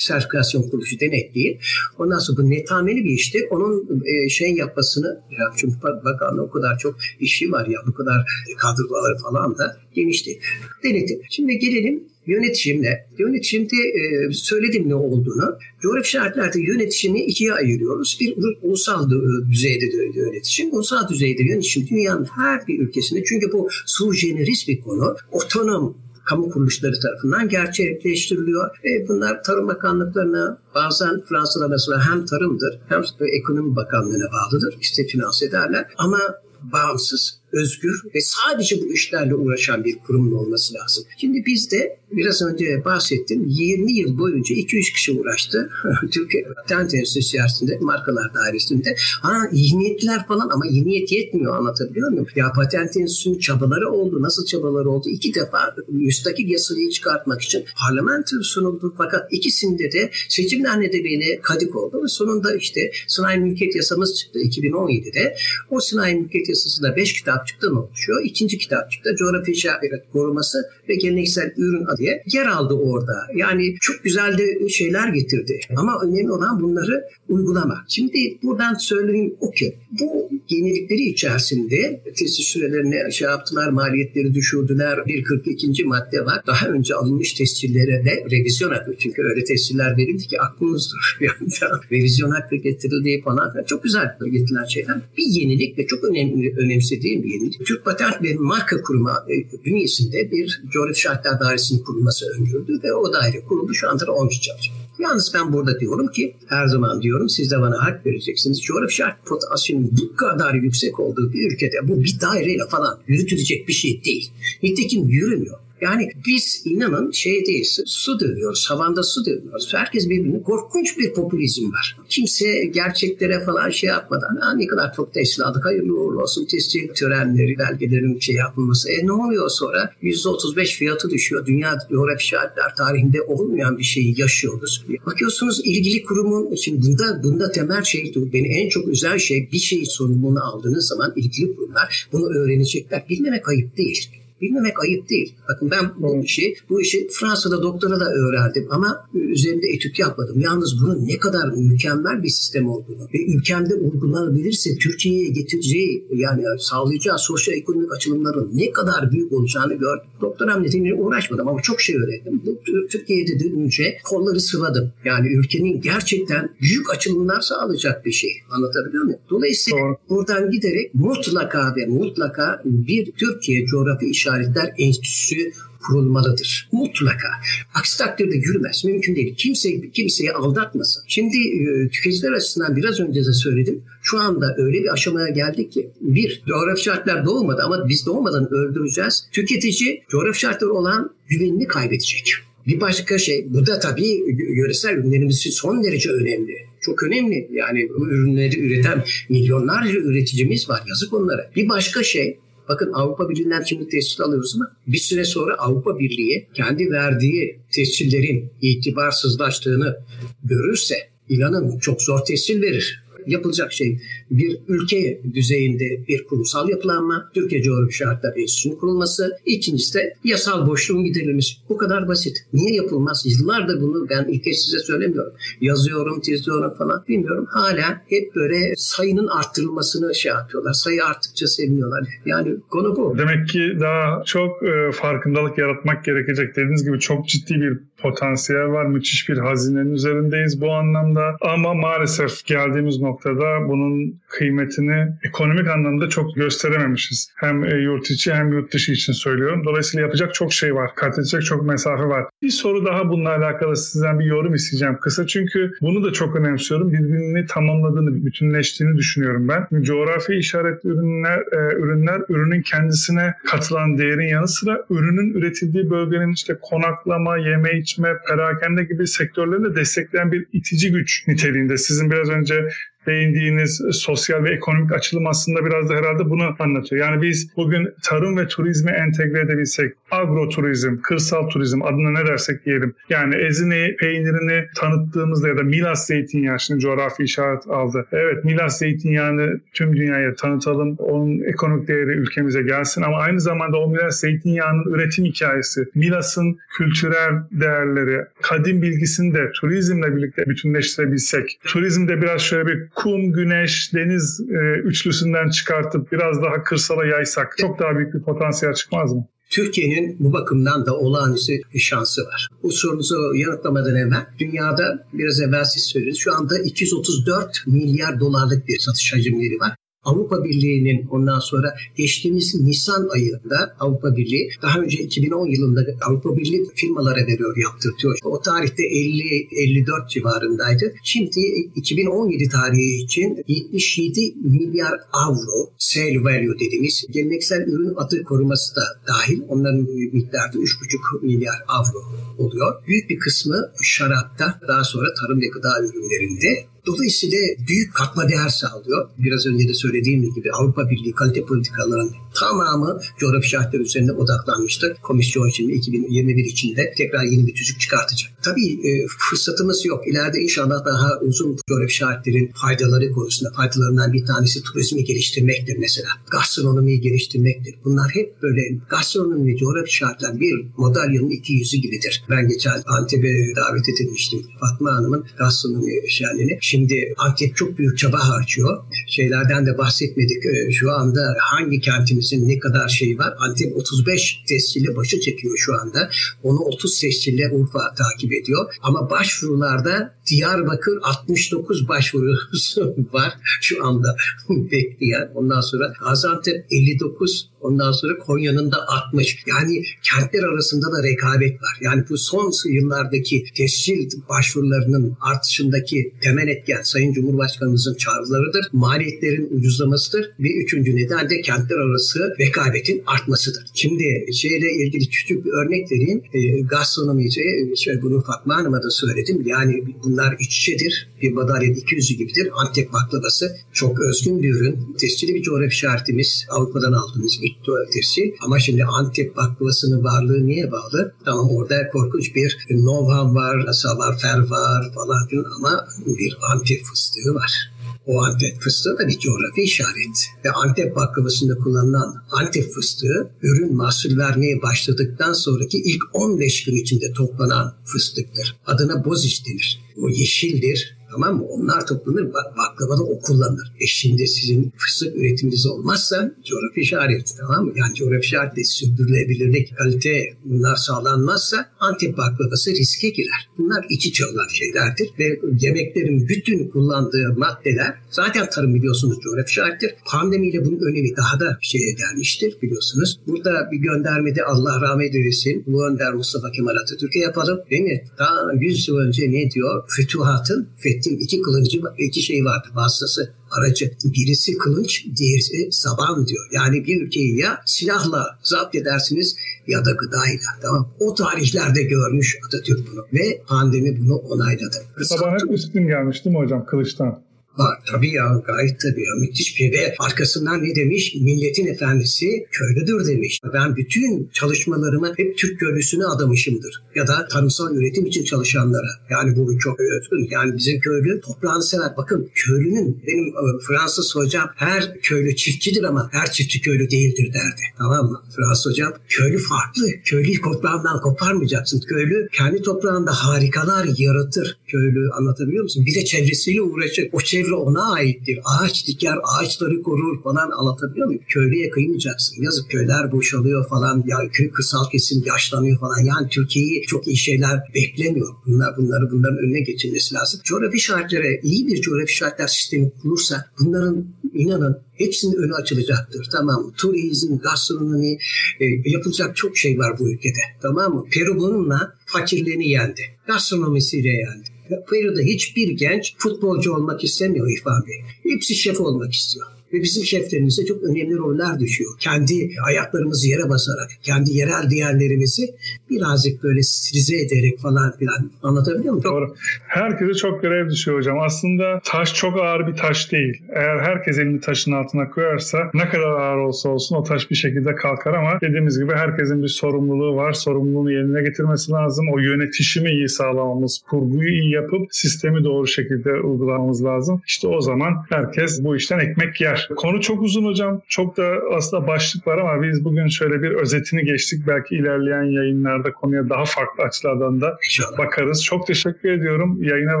sertifikasyon 0.02 0.62
kuruluşu 0.62 1.00
denetleyin. 1.00 1.58
Ondan 1.98 2.18
sonra 2.18 2.42
bu 2.42 2.50
netameli 2.50 3.04
bir 3.04 3.10
işti. 3.10 3.48
Onun 3.50 4.02
e, 4.04 4.28
şey 4.28 4.54
yapmasını 4.54 5.20
ya 5.30 5.52
çünkü 5.56 5.82
bakanlığı 5.82 6.42
o 6.42 6.50
kadar 6.50 6.78
çok 6.78 6.96
işi 7.20 7.52
var 7.52 7.66
ya 7.66 7.80
bu 7.86 7.94
kadar 7.94 8.46
kadroları 8.58 9.18
falan 9.18 9.58
da 9.58 9.76
genişti. 9.94 10.38
Denetim. 10.84 11.20
Şimdi 11.30 11.58
gelelim 11.58 12.04
yönetimle. 12.26 13.06
Yönetimde 13.18 13.76
e, 13.76 14.32
söyledim 14.32 14.88
ne 14.88 14.94
olduğunu. 14.94 15.58
Coğrafi 15.82 16.10
şartlarda 16.10 16.58
yönetişimi 16.58 17.20
ikiye 17.20 17.52
ayırıyoruz. 17.52 18.18
Bir 18.20 18.34
ulusal 18.62 19.10
düzeyde 19.50 19.92
de 19.92 20.20
yönetişim. 20.20 20.74
Ulusal 20.74 21.08
düzeyde 21.08 21.42
yönetişim 21.42 21.88
dünyanın 21.88 22.24
her 22.36 22.66
bir 22.66 22.78
ülkesinde 22.78 23.24
çünkü 23.24 23.52
bu 23.52 23.68
su 23.86 24.12
generis 24.12 24.68
bir 24.68 24.80
konu. 24.80 25.16
Otonom 25.32 25.96
kamu 26.24 26.50
kuruluşları 26.50 27.00
tarafından 27.00 27.48
gerçekleştiriliyor. 27.48 28.70
E, 28.84 29.08
bunlar 29.08 29.42
Tarım 29.42 29.68
Bakanlıklarına 29.68 30.58
bazen 30.74 31.22
Fransa'da 31.28 31.68
mesela 31.68 32.10
hem 32.10 32.24
tarımdır 32.24 32.80
hem 32.88 33.02
ekonomi 33.40 33.76
bakanlığına 33.76 34.28
bağlıdır. 34.32 34.74
İşte 34.80 35.06
finanse 35.06 35.46
ederler 35.46 35.86
ama 35.98 36.18
bağımsız 36.62 37.41
özgür 37.52 38.02
ve 38.14 38.20
sadece 38.20 38.80
bu 38.82 38.92
işlerle 38.92 39.34
uğraşan 39.34 39.84
bir 39.84 39.98
kurumun 39.98 40.32
olması 40.32 40.74
lazım. 40.74 41.04
Şimdi 41.18 41.46
bizde 41.46 42.02
biraz 42.12 42.42
önce 42.42 42.84
bahsettim 42.84 43.44
20 43.48 43.92
yıl 43.92 44.18
boyunca 44.18 44.54
2-3 44.54 44.92
kişi 44.92 45.12
uğraştı. 45.12 45.70
Türkiye 46.10 46.44
Patent 46.44 46.94
Enstitüsü 46.94 47.18
içerisinde 47.18 47.78
markalar 47.80 48.34
dairesinde. 48.34 48.96
Ha 49.22 49.38
iyi 49.52 49.78
niyetler 49.78 50.26
falan 50.26 50.48
ama 50.52 50.66
iyi 50.66 50.84
niyet 50.84 51.12
yetmiyor 51.12 51.56
anlatabiliyor 51.56 52.10
muyum? 52.10 52.26
Ya 52.36 52.52
Patent 52.52 52.96
Enstitüsü'nün 52.96 53.38
çabaları 53.38 53.90
oldu. 53.90 54.22
Nasıl 54.22 54.46
çabaları 54.46 54.90
oldu? 54.90 55.08
İki 55.08 55.34
defa 55.34 55.74
müstakil 55.88 56.48
yasayı 56.48 56.90
çıkartmak 56.90 57.42
için 57.42 57.64
parlamento 57.80 58.42
sunuldu. 58.42 58.94
Fakat 58.98 59.32
ikisinde 59.32 59.92
de 59.92 60.10
seçimler 60.28 60.80
nedeniyle 60.80 61.40
kadik 61.40 61.76
oldu. 61.76 62.02
Ve 62.02 62.08
sonunda 62.08 62.54
işte 62.54 62.92
sanayi 63.08 63.40
mülkiyet 63.40 63.76
yasamız 63.76 64.18
çıktı 64.18 64.38
2017'de. 64.38 65.36
O 65.70 65.80
sanayi 65.80 66.14
mülkiyet 66.14 66.48
yasasında 66.48 66.96
5 66.96 67.12
kitap 67.12 67.41
kitapçıktan 67.46 67.76
oluşuyor. 67.76 68.24
İkinci 68.24 68.58
kitapçıkta 68.58 69.16
coğrafi 69.16 69.52
işaret 69.52 69.82
koruması 70.12 70.58
ve 70.88 70.94
geleneksel 70.94 71.52
ürün 71.56 71.86
diye 71.98 72.22
yer 72.32 72.46
aldı 72.46 72.74
orada. 72.74 73.12
Yani 73.36 73.74
çok 73.80 74.04
güzel 74.04 74.38
de 74.38 74.68
şeyler 74.68 75.08
getirdi. 75.08 75.60
Ama 75.76 76.00
önemli 76.02 76.32
olan 76.32 76.60
bunları 76.60 77.04
uygulama. 77.28 77.84
Şimdi 77.88 78.38
buradan 78.42 78.74
söyleyeyim 78.74 79.34
o 79.40 79.50
ki 79.50 79.74
bu 80.00 80.30
yenilikleri 80.48 81.02
içerisinde 81.02 82.02
tesis 82.16 82.46
sürelerini 82.46 83.12
şey 83.12 83.28
yaptılar, 83.28 83.68
maliyetleri 83.68 84.34
düşürdüler. 84.34 84.98
1.42. 84.98 85.84
madde 85.84 86.24
var. 86.24 86.42
Daha 86.46 86.66
önce 86.66 86.94
alınmış 86.94 87.32
tescillere 87.32 88.04
de 88.04 88.24
revizyon 88.30 88.70
hakkı. 88.70 88.94
Çünkü 88.98 89.22
öyle 89.22 89.44
tesciller 89.44 89.96
verildi 89.96 90.26
ki 90.26 90.40
aklınızdır. 90.40 91.18
Yani 91.22 91.50
revizyon 91.92 92.30
hakkı 92.30 92.56
getirildiği 92.56 93.22
falan. 93.22 93.64
Çok 93.66 93.82
güzel 93.82 94.16
getirilen 94.32 94.64
şeyler. 94.64 94.96
Bir 95.18 95.24
yenilik 95.24 95.78
ve 95.78 95.86
çok 95.86 96.04
önemli 96.04 96.54
önemsediğim 96.56 97.22
bir 97.22 97.31
yenilik. 97.32 97.66
Türk 97.66 97.84
Patent 97.84 98.22
ve 98.22 98.34
Marka 98.34 98.82
Kurumu 98.82 99.10
e, 99.10 99.64
bünyesinde 99.64 100.30
bir 100.30 100.62
coğrafi 100.72 101.00
şartlar 101.00 101.40
dairesinin 101.40 101.82
kurulması 101.82 102.26
öngörüldü 102.38 102.80
ve 102.84 102.94
o 102.94 103.12
daire 103.12 103.40
kuruldu. 103.40 103.74
Şu 103.74 103.90
anda 103.90 104.12
12 104.12 104.40
çalışıyor. 104.40 104.78
Yalnız 104.98 105.32
ben 105.34 105.52
burada 105.52 105.80
diyorum 105.80 106.08
ki 106.08 106.36
her 106.46 106.66
zaman 106.66 107.02
diyorum 107.02 107.28
siz 107.28 107.50
de 107.50 107.60
bana 107.60 107.84
hak 107.84 108.06
vereceksiniz. 108.06 108.62
Coğrafi 108.62 108.94
şart 108.94 109.26
potansiyelinin 109.26 109.92
bu 110.02 110.16
kadar 110.16 110.54
yüksek 110.54 111.00
olduğu 111.00 111.32
bir 111.32 111.52
ülkede 111.52 111.88
bu 111.88 112.04
bir 112.04 112.16
daireyle 112.20 112.66
falan 112.66 112.98
yürütülecek 113.06 113.68
bir 113.68 113.72
şey 113.72 114.04
değil. 114.04 114.30
Nitekim 114.62 115.08
yürümüyor. 115.08 115.58
Yani 115.82 116.08
biz 116.26 116.62
inanın 116.64 117.10
şeydeyiz, 117.10 117.80
su 117.86 118.20
dövüyoruz, 118.20 118.66
havanda 118.70 119.02
su 119.02 119.26
dövüyoruz. 119.26 119.74
Herkes 119.74 120.08
birbirini 120.08 120.42
korkunç 120.42 120.98
bir 120.98 121.12
popülizm 121.12 121.72
var. 121.72 121.96
Kimse 122.08 122.64
gerçeklere 122.64 123.40
falan 123.40 123.70
şey 123.70 123.88
yapmadan 123.88 124.36
ha, 124.40 124.54
ne 124.54 124.66
kadar 124.66 124.92
çok 124.94 125.14
teslim 125.14 125.46
aldık, 125.46 125.64
hayırlı 125.64 125.94
uğurlu 125.94 126.22
olsun 126.22 126.46
tescil 126.46 126.88
törenleri, 126.88 127.58
belgelerin 127.58 128.18
şey 128.18 128.34
yapılması. 128.34 128.90
E 128.90 129.06
ne 129.06 129.12
oluyor 129.12 129.48
sonra? 129.48 129.92
%35 130.02 130.76
fiyatı 130.76 131.10
düşüyor. 131.10 131.46
Dünya 131.46 131.78
coğrafi 131.90 132.26
şartlar 132.26 132.76
tarihinde 132.76 133.22
olmayan 133.22 133.78
bir 133.78 133.82
şeyi 133.82 134.20
yaşıyoruz. 134.20 134.84
Bakıyorsunuz 135.06 135.60
ilgili 135.64 136.02
kurumun, 136.02 136.54
şimdi 136.54 136.86
bunda, 136.86 137.22
bunda 137.22 137.52
temel 137.52 137.82
şey, 137.82 138.14
beni 138.32 138.48
en 138.48 138.68
çok 138.68 138.88
üzen 138.88 139.16
şey 139.16 139.48
bir 139.52 139.58
şeyi 139.58 139.86
sorumluluğunu 139.86 140.44
aldığınız 140.44 140.88
zaman 140.88 141.12
ilgili 141.16 141.56
kurumlar 141.56 142.08
bunu 142.12 142.26
öğrenecekler. 142.26 143.02
Bilmemek 143.08 143.48
ayıp 143.48 143.76
değil. 143.76 144.21
Bilmemek 144.42 144.82
ayıp 144.82 145.08
değil. 145.08 145.34
Bakın 145.48 145.70
ben 145.70 145.90
bu 145.98 146.24
işi, 146.24 146.54
bu 146.68 146.80
işi 146.80 147.08
Fransa'da 147.12 147.62
doktora 147.62 148.00
da 148.00 148.04
öğrendim 148.04 148.66
ama 148.70 149.08
üzerinde 149.14 149.66
etüt 149.66 149.98
yapmadım. 149.98 150.40
Yalnız 150.40 150.80
bunun 150.80 151.06
ne 151.06 151.18
kadar 151.18 151.52
mükemmel 151.56 152.22
bir 152.22 152.28
sistem 152.28 152.68
olduğunu 152.68 153.08
ve 153.14 153.24
ülkemde 153.24 153.74
uygulanabilirse 153.74 154.76
Türkiye'ye 154.76 155.28
getireceği 155.28 156.06
yani 156.10 156.42
sağlayacağı 156.58 157.18
sosyal 157.18 157.56
ekonomik 157.56 157.92
açılımların 157.92 158.50
ne 158.54 158.70
kadar 158.70 159.12
büyük 159.12 159.32
olacağını 159.32 159.74
gördüm. 159.74 160.06
Doktoram 160.20 160.62
nedeniyle 160.62 160.94
uğraşmadım 160.94 161.48
ama 161.48 161.62
çok 161.62 161.80
şey 161.80 161.96
öğrendim. 161.96 162.42
Bu, 162.46 162.60
Türkiye'de 162.90 163.40
dönünce 163.40 163.98
kolları 164.04 164.40
sıvadım. 164.40 164.92
Yani 165.04 165.28
ülkenin 165.28 165.80
gerçekten 165.80 166.48
büyük 166.60 166.90
açılımlar 166.90 167.40
sağlayacak 167.40 168.06
bir 168.06 168.12
şey. 168.12 168.30
Anlatabiliyor 168.50 169.04
muyum? 169.04 169.20
Dolayısıyla 169.30 169.78
Doğru. 169.80 169.96
buradan 170.08 170.50
giderek 170.50 170.94
mutlaka 170.94 171.74
ve 171.76 171.86
mutlaka 171.86 172.62
bir 172.64 173.12
Türkiye 173.12 173.66
coğrafi 173.66 174.06
işaret 174.06 174.31
İşaretler 174.32 174.74
Enstitüsü 174.78 175.52
kurulmalıdır. 175.86 176.68
Mutlaka. 176.72 177.28
Aksi 177.74 177.98
takdirde 177.98 178.36
yürümez. 178.36 178.84
Mümkün 178.84 179.16
değil. 179.16 179.34
Kimse 179.36 179.90
kimseyi 179.90 180.32
aldatmasın. 180.32 181.02
Şimdi 181.08 181.38
e, 181.38 181.88
tüketiciler 181.88 182.32
açısından 182.32 182.76
biraz 182.76 183.00
önce 183.00 183.20
de 183.20 183.32
söyledim. 183.32 183.82
Şu 184.02 184.20
anda 184.20 184.54
öyle 184.58 184.82
bir 184.82 184.92
aşamaya 184.92 185.28
geldik 185.28 185.72
ki 185.72 185.90
bir, 186.00 186.42
coğrafi 186.46 186.82
şartlar 186.82 187.26
doğmadı 187.26 187.62
ama 187.62 187.88
biz 187.88 188.06
doğmadan 188.06 188.52
öldüreceğiz. 188.52 189.28
Tüketici 189.32 190.02
coğrafi 190.08 190.40
şartlar 190.40 190.68
olan 190.68 191.10
güvenini 191.28 191.66
kaybedecek. 191.66 192.34
Bir 192.66 192.80
başka 192.80 193.18
şey, 193.18 193.46
bu 193.48 193.66
da 193.66 193.78
tabii 193.78 194.22
yöresel 194.56 194.96
ürünlerimiz 194.96 195.36
için 195.36 195.50
son 195.50 195.84
derece 195.84 196.10
önemli. 196.10 196.52
Çok 196.80 197.02
önemli. 197.02 197.48
Yani 197.52 197.88
bu 197.98 198.08
ürünleri 198.08 198.60
üreten 198.60 199.04
milyonlarca 199.28 199.98
üreticimiz 200.00 200.68
var. 200.68 200.82
Yazık 200.88 201.12
onlara. 201.12 201.50
Bir 201.56 201.68
başka 201.68 202.02
şey, 202.02 202.38
Bakın 202.68 202.92
Avrupa 202.92 203.28
Birliği'nden 203.28 203.62
şimdi 203.62 203.88
tescil 203.88 204.22
alıyoruz 204.22 204.52
ama 204.56 204.70
bir 204.86 204.98
süre 204.98 205.24
sonra 205.24 205.54
Avrupa 205.54 205.98
Birliği 205.98 206.48
kendi 206.54 206.90
verdiği 206.90 207.60
tescillerin 207.70 208.50
itibarsızlaştığını 208.60 209.98
görürse 210.44 210.96
inanın 211.28 211.78
çok 211.78 212.02
zor 212.02 212.18
tescil 212.18 212.62
verir 212.62 213.01
yapılacak 213.26 213.72
şey 213.72 213.98
bir 214.30 214.58
ülke 214.68 215.20
düzeyinde 215.34 216.04
bir 216.08 216.24
kurumsal 216.24 216.68
yapılanma, 216.68 217.30
Türkiye 217.34 217.62
Coğrafi 217.62 217.92
Şartlar 217.96 218.36
Enstitüsü'nün 218.36 218.76
kurulması, 218.76 219.36
ikincisi 219.46 219.94
de 219.94 220.14
yasal 220.24 220.66
boşluğun 220.66 221.04
giderilmesi. 221.04 221.54
Bu 221.68 221.76
kadar 221.76 222.08
basit. 222.08 222.36
Niye 222.52 222.74
yapılmaz? 222.74 223.24
Yıllardır 223.26 223.80
bunu 223.80 224.08
ben 224.10 224.24
ilk 224.28 224.44
kez 224.44 224.56
size 224.56 224.78
söylemiyorum. 224.78 225.32
Yazıyorum, 225.60 226.20
çiziyorum 226.20 226.74
falan 226.74 227.04
bilmiyorum. 227.08 227.46
Hala 227.50 228.02
hep 228.08 228.34
böyle 228.34 228.72
sayının 228.76 229.26
arttırılmasını 229.26 230.14
şey 230.14 230.32
yapıyorlar. 230.32 230.72
Sayı 230.72 231.04
arttıkça 231.04 231.46
seviniyorlar. 231.46 232.08
Yani 232.26 232.56
konu 232.70 232.96
bu. 232.96 233.18
Demek 233.18 233.48
ki 233.48 233.76
daha 233.80 234.22
çok 234.24 234.62
e, 234.62 234.92
farkındalık 234.92 235.58
yaratmak 235.58 236.04
gerekecek. 236.04 236.56
Dediğiniz 236.56 236.84
gibi 236.84 236.98
çok 237.00 237.28
ciddi 237.28 237.54
bir 237.54 237.78
potansiyel 238.02 238.68
var. 238.68 238.84
Müthiş 238.84 239.28
bir 239.28 239.38
hazinenin 239.38 239.94
üzerindeyiz 239.94 240.60
bu 240.60 240.72
anlamda. 240.72 241.36
Ama 241.40 241.74
maalesef 241.74 242.44
geldiğimiz 242.46 243.00
noktada 243.00 243.68
bunun 243.68 244.20
kıymetini 244.28 245.08
ekonomik 245.24 245.68
anlamda 245.68 246.08
çok 246.08 246.36
gösterememişiz. 246.36 247.32
Hem 247.36 247.64
e, 247.64 247.74
yurt 247.74 248.10
içi 248.10 248.34
hem 248.34 248.52
yurt 248.52 248.72
dışı 248.72 248.92
için 248.92 249.12
söylüyorum. 249.12 249.62
Dolayısıyla 249.64 250.06
yapacak 250.06 250.34
çok 250.34 250.52
şey 250.52 250.74
var. 250.74 250.90
Kat 250.96 251.18
edecek 251.18 251.42
çok 251.42 251.62
mesafe 251.62 252.04
var. 252.04 252.24
Bir 252.42 252.50
soru 252.50 252.86
daha 252.86 253.08
bununla 253.08 253.36
alakalı 253.36 253.76
sizden 253.76 254.20
bir 254.20 254.24
yorum 254.24 254.54
isteyeceğim 254.54 254.98
kısa. 255.00 255.26
Çünkü 255.26 255.72
bunu 255.80 256.04
da 256.04 256.12
çok 256.12 256.36
önemsiyorum. 256.36 256.92
Birbirini 256.92 257.46
tamamladığını, 257.46 258.26
bütünleştiğini 258.26 258.96
düşünüyorum 258.96 259.48
ben. 259.48 259.82
Coğrafi 259.82 260.34
işaret 260.34 260.84
ürünler, 260.84 261.38
e, 261.38 261.74
ürünler 261.74 262.20
ürünün 262.28 262.62
kendisine 262.62 263.34
katılan 263.46 263.98
değerin 263.98 264.28
yanı 264.28 264.48
sıra 264.48 264.84
ürünün 264.90 265.34
üretildiği 265.34 265.90
bölgenin 265.90 266.32
işte 266.32 266.56
konaklama, 266.62 267.36
yeme 267.36 267.78
içme, 267.92 268.08
perakende 268.28 268.84
gibi 268.84 269.06
sektörlerini 269.06 269.70
de 269.70 269.76
destekleyen 269.76 270.32
bir 270.32 270.46
itici 270.52 270.92
güç 270.92 271.28
niteliğinde. 271.28 271.76
Sizin 271.76 272.10
biraz 272.10 272.30
önce 272.30 272.68
değindiğiniz 273.06 273.82
sosyal 273.92 274.44
ve 274.44 274.50
ekonomik 274.50 274.92
açılım 274.92 275.26
aslında 275.26 275.66
biraz 275.66 275.90
da 275.90 275.94
herhalde 275.94 276.30
bunu 276.30 276.56
anlatıyor. 276.58 277.06
Yani 277.06 277.22
biz 277.22 277.56
bugün 277.56 277.88
tarım 278.02 278.36
ve 278.36 278.46
turizmi 278.48 278.90
entegre 278.90 279.40
edebilsek, 279.40 279.92
agroturizm, 280.10 280.96
kırsal 281.02 281.48
turizm 281.48 281.82
adına 281.82 282.10
ne 282.10 282.26
dersek 282.26 282.64
diyelim. 282.64 282.94
Yani 283.08 283.34
ezini, 283.34 283.96
peynirini 283.96 284.66
tanıttığımızda 284.76 285.48
ya 285.48 285.56
da 285.56 285.62
Milas 285.62 286.06
zeytinyağı 286.06 286.60
şimdi 286.60 286.80
coğrafi 286.80 287.22
işaret 287.22 287.66
aldı. 287.68 288.06
Evet 288.12 288.44
Milas 288.44 288.78
zeytinyağını 288.78 289.60
tüm 289.72 289.96
dünyaya 289.96 290.34
tanıtalım. 290.34 290.96
Onun 290.98 291.40
ekonomik 291.40 291.88
değeri 291.88 292.10
ülkemize 292.10 292.62
gelsin 292.62 293.02
ama 293.02 293.16
aynı 293.18 293.40
zamanda 293.40 293.78
o 293.78 293.90
Milas 293.90 294.20
zeytinyağının 294.20 294.94
üretim 294.94 295.24
hikayesi, 295.24 295.88
Milas'ın 295.94 296.58
kültürel 296.76 297.32
değerleri, 297.52 298.24
kadim 298.42 298.82
bilgisini 298.82 299.34
de 299.34 299.50
turizmle 299.52 300.16
birlikte 300.16 300.46
bütünleştirebilsek. 300.46 301.60
Turizmde 301.64 302.22
biraz 302.22 302.40
şöyle 302.40 302.66
bir 302.66 302.88
kum, 302.94 303.32
güneş, 303.32 303.90
deniz 303.94 304.40
e, 304.40 304.78
üçlüsünden 304.78 305.48
çıkartıp 305.48 306.12
biraz 306.12 306.42
daha 306.42 306.62
kırsala 306.64 307.06
yaysak 307.06 307.54
çok 307.58 307.78
daha 307.78 307.96
büyük 307.96 308.14
bir 308.14 308.22
potansiyel 308.22 308.74
çıkmaz 308.74 309.12
mı? 309.12 309.26
Türkiye'nin 309.50 310.16
bu 310.20 310.32
bakımdan 310.32 310.86
da 310.86 310.96
olağanüstü 310.96 311.52
bir 311.74 311.78
şansı 311.78 312.22
var. 312.22 312.48
Bu 312.62 312.72
sorunuzu 312.72 313.34
yanıtlamadan 313.34 313.96
evvel 313.96 314.26
dünyada 314.38 315.06
biraz 315.12 315.40
evvel 315.40 315.64
siz 315.64 315.82
söylediniz 315.82 316.18
şu 316.18 316.34
anda 316.34 316.58
234 316.58 317.64
milyar 317.66 318.20
dolarlık 318.20 318.68
bir 318.68 318.78
satış 318.78 319.12
hacimleri 319.12 319.60
var. 319.60 319.74
Avrupa 320.04 320.44
Birliği'nin 320.44 321.06
ondan 321.06 321.38
sonra 321.38 321.74
geçtiğimiz 321.96 322.54
Nisan 322.60 323.08
ayında 323.08 323.76
Avrupa 323.80 324.16
Birliği 324.16 324.50
daha 324.62 324.78
önce 324.78 324.98
2010 324.98 325.46
yılında 325.46 325.86
Avrupa 326.08 326.36
Birliği 326.36 326.66
firmalara 326.74 327.26
veriyor 327.26 327.56
yaptırtıyor. 327.56 328.18
O 328.24 328.40
tarihte 328.40 328.82
50-54 328.82 330.08
civarındaydı. 330.08 330.94
Şimdi 331.04 331.40
2017 331.76 332.48
tarihi 332.48 333.04
için 333.04 333.44
77 333.48 334.34
milyar 334.44 335.00
avro 335.12 335.70
sale 335.78 336.24
value 336.24 336.58
dediğimiz 336.58 337.06
geleneksel 337.10 337.60
ürün 337.60 337.94
adı 337.96 338.24
koruması 338.24 338.76
da 338.76 338.82
dahil. 339.08 339.40
Onların 339.48 339.88
miktarı 340.12 340.58
3,5 340.58 341.26
milyar 341.26 341.56
avro 341.68 342.02
oluyor. 342.38 342.74
Büyük 342.86 343.10
bir 343.10 343.18
kısmı 343.18 343.72
şarapta 343.82 344.60
daha 344.68 344.84
sonra 344.84 345.08
tarım 345.20 345.40
ve 345.40 345.46
gıda 345.46 345.80
ürünlerinde 345.80 346.71
Dolayısıyla 346.86 347.38
büyük 347.68 347.94
katma 347.94 348.28
değer 348.28 348.48
sağlıyor. 348.48 349.10
Biraz 349.18 349.46
önce 349.46 349.68
de 349.68 349.74
söylediğim 349.74 350.34
gibi 350.34 350.52
Avrupa 350.52 350.90
Birliği 350.90 351.12
kalite 351.12 351.44
politikalarının 351.44 352.12
Tamamı 352.34 353.00
coğrafi 353.18 353.48
şartlar 353.48 353.80
üzerinde 353.80 354.12
odaklanmıştı. 354.12 354.96
Komisyon 355.02 355.48
şimdi 355.48 355.72
2021 355.72 356.44
içinde 356.44 356.94
tekrar 356.96 357.24
yeni 357.24 357.46
bir 357.46 357.54
tüzük 357.54 357.80
çıkartacak. 357.80 358.30
Tabii 358.42 358.88
e, 358.88 359.06
fırsatımız 359.30 359.84
yok. 359.84 360.08
İleride 360.08 360.40
inşallah 360.40 360.84
daha 360.84 361.20
uzun 361.20 361.58
coğrafi 361.68 361.94
şartların 361.94 362.50
faydaları 362.54 363.12
konusunda 363.12 363.52
faydalarından 363.52 364.12
bir 364.12 364.26
tanesi 364.26 364.62
turizmi 364.62 365.04
geliştirmektir 365.04 365.76
mesela. 365.76 366.08
Gastronomiyi 366.30 367.00
geliştirmektir. 367.00 367.74
Bunlar 367.84 368.10
hep 368.14 368.42
böyle 368.42 368.60
gastronomi 368.90 369.52
ve 369.52 369.56
coğrafi 369.56 369.94
şartlar 369.94 370.40
bir 370.40 370.54
madalyonun 370.76 371.30
iki 371.30 371.52
yüzü 371.52 371.76
gibidir. 371.76 372.24
Ben 372.30 372.48
geçen 372.48 372.82
Antep'e 372.86 373.32
davet 373.56 373.88
edilmiştim. 373.88 374.42
Fatma 374.60 374.92
Hanım'ın 374.92 375.24
gastronomi 375.38 376.10
şenliğine. 376.10 376.58
Şimdi 376.72 377.14
Antep 377.16 377.56
çok 377.56 377.78
büyük 377.78 377.98
çaba 377.98 378.28
harcıyor. 378.28 378.84
Şeylerden 379.06 379.66
de 379.66 379.78
bahsetmedik. 379.78 380.46
E, 380.46 380.72
şu 380.72 380.92
anda 380.92 381.36
hangi 381.40 381.80
kentimizin 381.80 382.48
ne 382.48 382.58
kadar 382.58 382.88
şeyi 382.88 383.18
var? 383.18 383.34
Antep 383.38 383.76
35 383.76 384.42
tescille 384.48 384.96
başı 384.96 385.20
çekiyor 385.20 385.58
şu 385.58 385.74
anda. 385.80 386.10
Onu 386.42 386.58
30 386.58 387.00
tescille 387.00 387.50
Urfa 387.50 387.94
takip 387.94 388.32
ediyor. 388.32 388.74
Ama 388.82 389.10
başvurularda 389.10 390.14
Diyarbakır 390.30 390.98
69 391.02 391.88
başvurusu 391.88 392.96
var 393.12 393.32
şu 393.60 393.86
anda 393.86 394.16
bekleyen. 394.48 395.30
Ondan 395.34 395.60
sonra 395.60 395.92
Gaziantep 396.00 396.66
59 396.70 397.51
Ondan 397.62 397.92
sonra 397.92 398.18
Konya'nın 398.18 398.72
da 398.72 398.88
60. 398.88 399.38
Yani 399.46 399.82
kentler 400.02 400.42
arasında 400.42 400.86
da 400.92 401.02
rekabet 401.02 401.54
var. 401.54 401.78
Yani 401.80 402.04
bu 402.10 402.18
son 402.18 402.52
yıllardaki 402.68 403.44
tescil 403.56 404.10
başvurularının 404.28 405.16
artışındaki 405.20 406.12
temel 406.22 406.48
etken 406.48 406.82
Sayın 406.82 407.12
Cumhurbaşkanımızın 407.12 407.94
çağrılarıdır. 407.94 408.68
Maliyetlerin 408.72 409.58
ucuzlamasıdır. 409.58 410.30
Ve 410.40 410.48
üçüncü 410.64 410.96
neden 410.96 411.30
de 411.30 411.40
kentler 411.40 411.76
arası 411.76 412.34
rekabetin 412.38 413.02
artmasıdır. 413.06 413.64
Şimdi 413.74 414.04
şeyle 414.32 414.72
ilgili 414.72 415.08
küçük 415.08 415.44
bir 415.44 415.50
örnek 415.50 415.92
vereyim. 415.92 416.22
E, 416.34 416.60
gastronomici, 416.60 417.42
şey, 417.76 418.02
bunu 418.02 418.22
Fatma 418.22 418.56
Hanım'a 418.56 418.82
da 418.82 418.90
söyledim. 418.90 419.42
Yani 419.46 419.84
bunlar 420.04 420.36
iç 420.40 420.58
içedir. 420.58 421.08
Bir 421.22 421.32
madalyanın 421.32 421.74
iki 421.74 421.94
yüzü 421.94 422.14
gibidir. 422.14 422.48
Antep 422.54 422.92
baklavası 422.92 423.56
çok 423.72 424.00
özgün 424.00 424.42
bir 424.42 424.54
ürün. 424.54 424.94
Tescilli 425.00 425.34
bir 425.34 425.42
coğrafi 425.42 425.72
işaretimiz. 425.72 426.46
Avrupa'dan 426.50 426.92
aldığımız 426.92 427.38
ilk 427.52 427.92
tescil. 427.92 428.32
Ama 428.40 428.58
şimdi 428.58 428.84
Antep 428.84 429.36
baklavasının 429.36 430.04
varlığı 430.04 430.46
niye 430.46 430.72
bağlı? 430.72 431.12
Tamam 431.24 431.50
orada 431.50 431.88
korkunç 431.88 432.34
bir 432.34 432.58
Novan 432.70 433.34
var, 433.34 433.72
Savarfer 433.72 434.38
var 434.38 434.92
falan 434.94 435.26
filan 435.28 435.44
ama 435.58 435.86
bir 436.06 436.36
Antep 436.52 436.84
fıstığı 436.84 437.34
var. 437.34 437.72
O 438.06 438.22
Antep 438.22 438.60
fıstığı 438.60 438.98
da 438.98 439.08
bir 439.08 439.18
coğrafi 439.18 439.62
işaret. 439.62 440.28
Ve 440.44 440.50
Antep 440.50 440.96
baklavasında 440.96 441.54
kullanılan 441.54 442.14
Antep 442.30 442.72
fıstığı 442.74 443.30
ürün 443.42 443.76
mahsul 443.76 444.18
vermeye 444.18 444.62
başladıktan 444.62 445.32
sonraki 445.32 445.78
ilk 445.78 446.02
15 446.12 446.64
gün 446.64 446.76
içinde 446.76 447.12
toplanan 447.12 447.74
fıstıktır. 447.84 448.56
Adına 448.66 449.04
boziç 449.04 449.46
denir. 449.46 449.80
O 449.96 450.08
yeşildir, 450.08 450.96
Tamam 451.12 451.36
mı? 451.36 451.44
Onlar 451.44 451.86
toplanır 451.86 452.32
baklavada 452.32 453.02
o 453.02 453.20
kullanılır. 453.20 453.72
E 453.80 453.86
şimdi 453.86 454.26
sizin 454.26 454.72
fıstık 454.76 455.16
üretiminiz 455.16 455.66
olmazsa 455.66 456.34
coğrafi 456.44 456.80
işaret 456.80 457.34
tamam 457.40 457.64
mı? 457.64 457.72
Yani 457.76 457.94
coğrafi 457.94 458.24
işaretle 458.24 458.64
sürdürülebilirlik, 458.64 459.76
kalite 459.76 460.34
bunlar 460.44 460.76
sağlanmazsa 460.76 461.72
Antep 461.80 462.16
baklavası 462.16 462.70
riske 462.70 463.08
girer. 463.08 463.48
Bunlar 463.58 463.86
iç 463.90 464.06
içe 464.06 464.26
olan 464.26 464.48
şeylerdir 464.48 465.08
ve 465.18 465.40
yemeklerin 465.60 466.28
bütün 466.28 466.68
kullandığı 466.68 467.34
maddeler 467.36 467.94
zaten 468.10 468.50
tarım 468.50 468.74
biliyorsunuz 468.74 469.18
coğrafi 469.24 469.50
işarettir. 469.50 469.94
Pandemiyle 470.06 470.64
bunun 470.64 470.80
önemi 470.80 471.16
daha 471.16 471.40
da 471.40 471.58
şeye 471.60 471.92
gelmiştir 471.92 472.56
biliyorsunuz. 472.62 473.20
Burada 473.26 473.68
bir 473.72 473.76
göndermede 473.76 474.44
Allah 474.44 474.80
rahmet 474.80 475.14
eylesin 475.14 475.64
bu 475.66 475.86
önder 475.86 476.12
Mustafa 476.12 476.50
Kemal 476.50 476.76
Atatürk'e 476.76 477.18
yapalım 477.18 477.60
değil 477.70 477.82
mi? 477.82 478.04
Daha 478.18 478.52
100 478.60 478.88
yıl 478.88 478.96
önce 478.96 479.30
ne 479.30 479.50
diyor? 479.50 479.84
Fütuhatın 479.88 480.68
fethi 480.76 481.01
Fethi'nin 481.02 481.20
iki 481.20 481.42
kılıncı, 481.42 481.80
iki 481.98 482.22
şey 482.22 482.44
vardı 482.44 482.68
vasıtası, 482.74 483.32
aracı. 483.50 483.90
Birisi 484.04 484.58
kılıç, 484.58 485.06
diğeri 485.16 485.72
saban 485.72 486.26
diyor. 486.26 486.48
Yani 486.52 486.84
bir 486.86 487.02
ülkeyi 487.02 487.38
ya 487.38 487.62
silahla 487.66 488.38
zapt 488.42 488.74
edersiniz 488.74 489.36
ya 489.66 489.84
da 489.84 489.90
gıdayla. 489.90 490.50
Tamam. 490.62 490.92
O 491.00 491.14
tarihlerde 491.14 491.82
görmüş 491.82 492.38
Atatürk 492.46 492.92
bunu 492.92 493.06
ve 493.12 493.42
pandemi 493.46 494.00
bunu 494.00 494.16
onayladı. 494.16 494.76
Saban 495.02 495.32
hep 495.32 495.50
üstün 495.50 495.86
gelmiş 495.86 496.24
değil 496.24 496.36
mi 496.36 496.42
hocam 496.42 496.66
kılıçtan? 496.66 497.22
Var 497.58 497.78
tabii 497.90 498.10
ya 498.10 498.42
gayet 498.46 498.80
tabii 498.80 499.04
ya 499.04 499.14
müthiş 499.20 499.60
bir 499.60 499.72
ve 499.72 499.94
arkasından 499.98 500.64
ne 500.64 500.74
demiş? 500.74 501.14
Milletin 501.20 501.66
efendisi 501.66 502.46
köylüdür 502.50 503.06
demiş. 503.06 503.40
Ben 503.54 503.76
bütün 503.76 504.30
çalışmalarımı 504.32 505.12
hep 505.16 505.38
Türk 505.38 505.60
köylüsüne 505.60 506.04
adamışımdır. 506.04 506.82
Ya 506.94 507.06
da 507.06 507.28
tarımsal 507.28 507.76
üretim 507.76 508.06
için 508.06 508.24
çalışanlara. 508.24 508.88
Yani 509.10 509.36
bunu 509.36 509.58
çok 509.58 509.80
özgün. 509.80 510.28
Yani 510.30 510.56
bizim 510.56 510.80
köylü 510.80 511.20
toprağını 511.20 511.62
sever. 511.62 511.96
Bakın 511.96 512.30
köylünün 512.34 513.02
benim 513.06 513.28
e, 513.28 513.60
Fransız 513.68 514.16
hocam 514.16 514.50
her 514.56 515.00
köylü 515.02 515.36
çiftçidir 515.36 515.82
ama 515.82 516.08
her 516.12 516.32
çiftçi 516.32 516.60
köylü 516.60 516.90
değildir 516.90 517.32
derdi. 517.34 517.62
Tamam 517.78 518.10
mı? 518.10 518.22
Fransız 518.36 518.72
hocam 518.72 518.92
köylü 519.08 519.38
farklı. 519.38 519.88
Köylüyü 520.04 520.40
toprağından 520.40 521.00
koparmayacaksın. 521.00 521.80
Köylü 521.88 522.28
kendi 522.32 522.62
toprağında 522.62 523.12
harikalar 523.12 523.88
yaratır. 523.98 524.58
Köylü 524.68 525.10
anlatabiliyor 525.10 525.62
musun? 525.62 525.86
Bir 525.86 525.94
de 525.94 526.04
çevresiyle 526.04 526.62
uğraşır. 526.62 527.08
O 527.12 527.20
çevre 527.20 527.41
çevre 527.42 527.54
ona 527.54 527.92
aittir. 527.92 528.38
Ağaç 528.44 528.86
diker, 528.86 529.14
ağaçları 529.24 529.82
korur 529.82 530.22
falan 530.22 530.50
anlatabiliyor 530.50 531.06
muyum? 531.06 531.22
Köylüye 531.28 531.70
kıymayacaksın. 531.70 532.42
Yazık 532.42 532.70
köyler 532.70 533.12
boşalıyor 533.12 533.68
falan. 533.68 534.04
Ya 534.06 534.16
köy 534.32 534.50
kırsal 534.50 534.90
kesim 534.90 535.22
yaşlanıyor 535.26 535.80
falan. 535.80 536.04
Yani 536.04 536.28
Türkiye'yi 536.28 536.82
çok 536.82 537.06
iyi 537.06 537.16
şeyler 537.16 537.60
beklemiyor. 537.74 538.28
Bunlar, 538.46 538.76
bunları 538.76 539.10
bunların 539.10 539.38
önüne 539.38 539.60
geçilmesi 539.60 540.14
lazım. 540.14 540.40
Coğrafi 540.44 540.80
şartlara 540.80 541.26
iyi 541.42 541.66
bir 541.66 541.80
coğrafi 541.80 542.14
şartlar 542.14 542.46
sistemi 542.46 542.90
kurursa 543.02 543.44
bunların 543.58 544.06
inanın 544.34 544.78
hepsinin 544.94 545.36
önü 545.36 545.54
açılacaktır. 545.54 546.28
Tamam 546.32 546.62
mı? 546.62 546.72
Turizm, 546.76 547.38
gastronomi, 547.38 548.18
e, 548.60 548.64
yapılacak 548.84 549.36
çok 549.36 549.56
şey 549.56 549.78
var 549.78 549.98
bu 549.98 550.12
ülkede. 550.12 550.40
Tamam 550.62 550.94
mı? 550.94 551.04
Peru 551.10 551.38
bununla 551.38 551.94
fakirliğini 552.06 552.68
yendi. 552.68 553.02
Gastronomisiyle 553.26 554.08
yendi. 554.08 554.51
Peru'da 554.90 555.20
hiçbir 555.20 555.68
genç 555.68 556.14
futbolcu 556.18 556.74
olmak 556.74 557.04
istemiyor 557.04 557.50
İrfan 557.50 557.86
Bey. 557.86 558.00
Hepsi 558.32 558.54
şef 558.54 558.80
olmak 558.80 559.12
istiyor. 559.12 559.46
Ve 559.72 559.80
bizim 559.82 560.04
şeflerimize 560.04 560.64
çok 560.64 560.82
önemli 560.82 561.16
roller 561.16 561.58
düşüyor. 561.60 561.90
Kendi 562.00 562.50
ayaklarımızı 562.66 563.28
yere 563.28 563.48
basarak, 563.48 563.90
kendi 564.02 564.32
yerel 564.32 564.70
değerlerimizi 564.70 565.54
birazcık 565.90 566.42
böyle 566.42 566.62
stilize 566.62 567.16
ederek 567.16 567.58
falan 567.58 567.96
filan 567.98 568.30
anlatabiliyor 568.42 568.94
muyum? 568.94 569.04
Doğru. 569.04 569.34
Herkese 569.68 570.14
çok 570.14 570.42
görev 570.42 570.70
düşüyor 570.70 570.98
hocam. 570.98 571.20
Aslında 571.20 571.80
taş 571.84 572.14
çok 572.14 572.36
ağır 572.36 572.66
bir 572.66 572.74
taş 572.74 573.12
değil. 573.12 573.42
Eğer 573.48 573.78
herkes 573.78 574.18
elini 574.18 574.40
taşın 574.40 574.72
altına 574.72 575.10
koyarsa 575.10 575.58
ne 575.74 575.88
kadar 575.88 576.10
ağır 576.10 576.38
olsa 576.38 576.68
olsun 576.68 576.96
o 576.96 577.02
taş 577.02 577.30
bir 577.30 577.36
şekilde 577.36 577.74
kalkar 577.74 578.14
ama 578.14 578.40
dediğimiz 578.40 578.78
gibi 578.78 578.92
herkesin 578.92 579.42
bir 579.42 579.48
sorumluluğu 579.48 580.16
var. 580.16 580.32
Sorumluluğunu 580.32 580.92
yerine 580.92 581.22
getirmesi 581.22 581.72
lazım. 581.72 582.06
O 582.14 582.18
yönetişimi 582.18 582.90
iyi 582.90 583.08
sağlamamız, 583.08 583.82
kurguyu 583.90 584.28
iyi 584.28 584.52
yapıp 584.52 584.86
sistemi 584.90 585.44
doğru 585.44 585.66
şekilde 585.66 586.12
uygulamamız 586.12 586.84
lazım. 586.84 587.22
İşte 587.26 587.48
o 587.48 587.60
zaman 587.60 587.92
herkes 588.10 588.64
bu 588.64 588.76
işten 588.76 588.98
ekmek 588.98 589.40
yer. 589.40 589.61
Konu 589.76 590.00
çok 590.00 590.22
uzun 590.22 590.44
hocam. 590.44 590.82
Çok 590.88 591.16
da 591.16 591.24
aslında 591.56 591.86
başlık 591.86 592.26
var 592.26 592.38
ama 592.38 592.62
biz 592.62 592.84
bugün 592.84 593.08
şöyle 593.08 593.42
bir 593.42 593.50
özetini 593.50 594.04
geçtik. 594.04 594.46
Belki 594.46 594.74
ilerleyen 594.74 595.22
yayınlarda 595.22 595.92
konuya 595.92 596.28
daha 596.28 596.44
farklı 596.44 596.84
açılardan 596.84 597.40
da 597.40 597.56
İnşallah. 597.64 597.98
bakarız. 597.98 598.44
Çok 598.44 598.66
teşekkür 598.66 599.12
ediyorum 599.12 599.62
yayına 599.62 600.00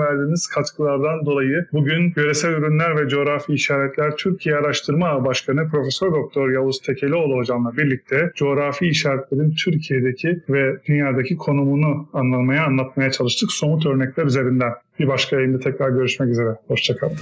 verdiğiniz 0.00 0.46
katkılardan 0.46 1.26
dolayı. 1.26 1.66
Bugün 1.72 2.12
Yöresel 2.16 2.50
Ürünler 2.50 2.96
ve 3.04 3.08
Coğrafi 3.08 3.52
İşaretler 3.52 4.16
Türkiye 4.16 4.56
Araştırma 4.56 5.24
Başkanı 5.24 5.68
Profesör 5.70 6.12
Doktor 6.12 6.50
Yavuz 6.50 6.80
Tekelioğlu 6.80 7.36
hocamla 7.36 7.76
birlikte 7.76 8.30
coğrafi 8.36 8.86
işaretlerin 8.86 9.54
Türkiye'deki 9.64 10.40
ve 10.48 10.76
dünyadaki 10.88 11.36
konumunu 11.36 12.08
anlamaya, 12.12 12.64
anlatmaya 12.64 13.10
çalıştık 13.10 13.52
somut 13.52 13.86
örnekler 13.86 14.24
üzerinden. 14.24 14.72
Bir 14.98 15.08
başka 15.08 15.36
yayında 15.36 15.58
tekrar 15.58 15.90
görüşmek 15.90 16.28
üzere. 16.28 16.56
Hoşçakalın. 16.68 17.16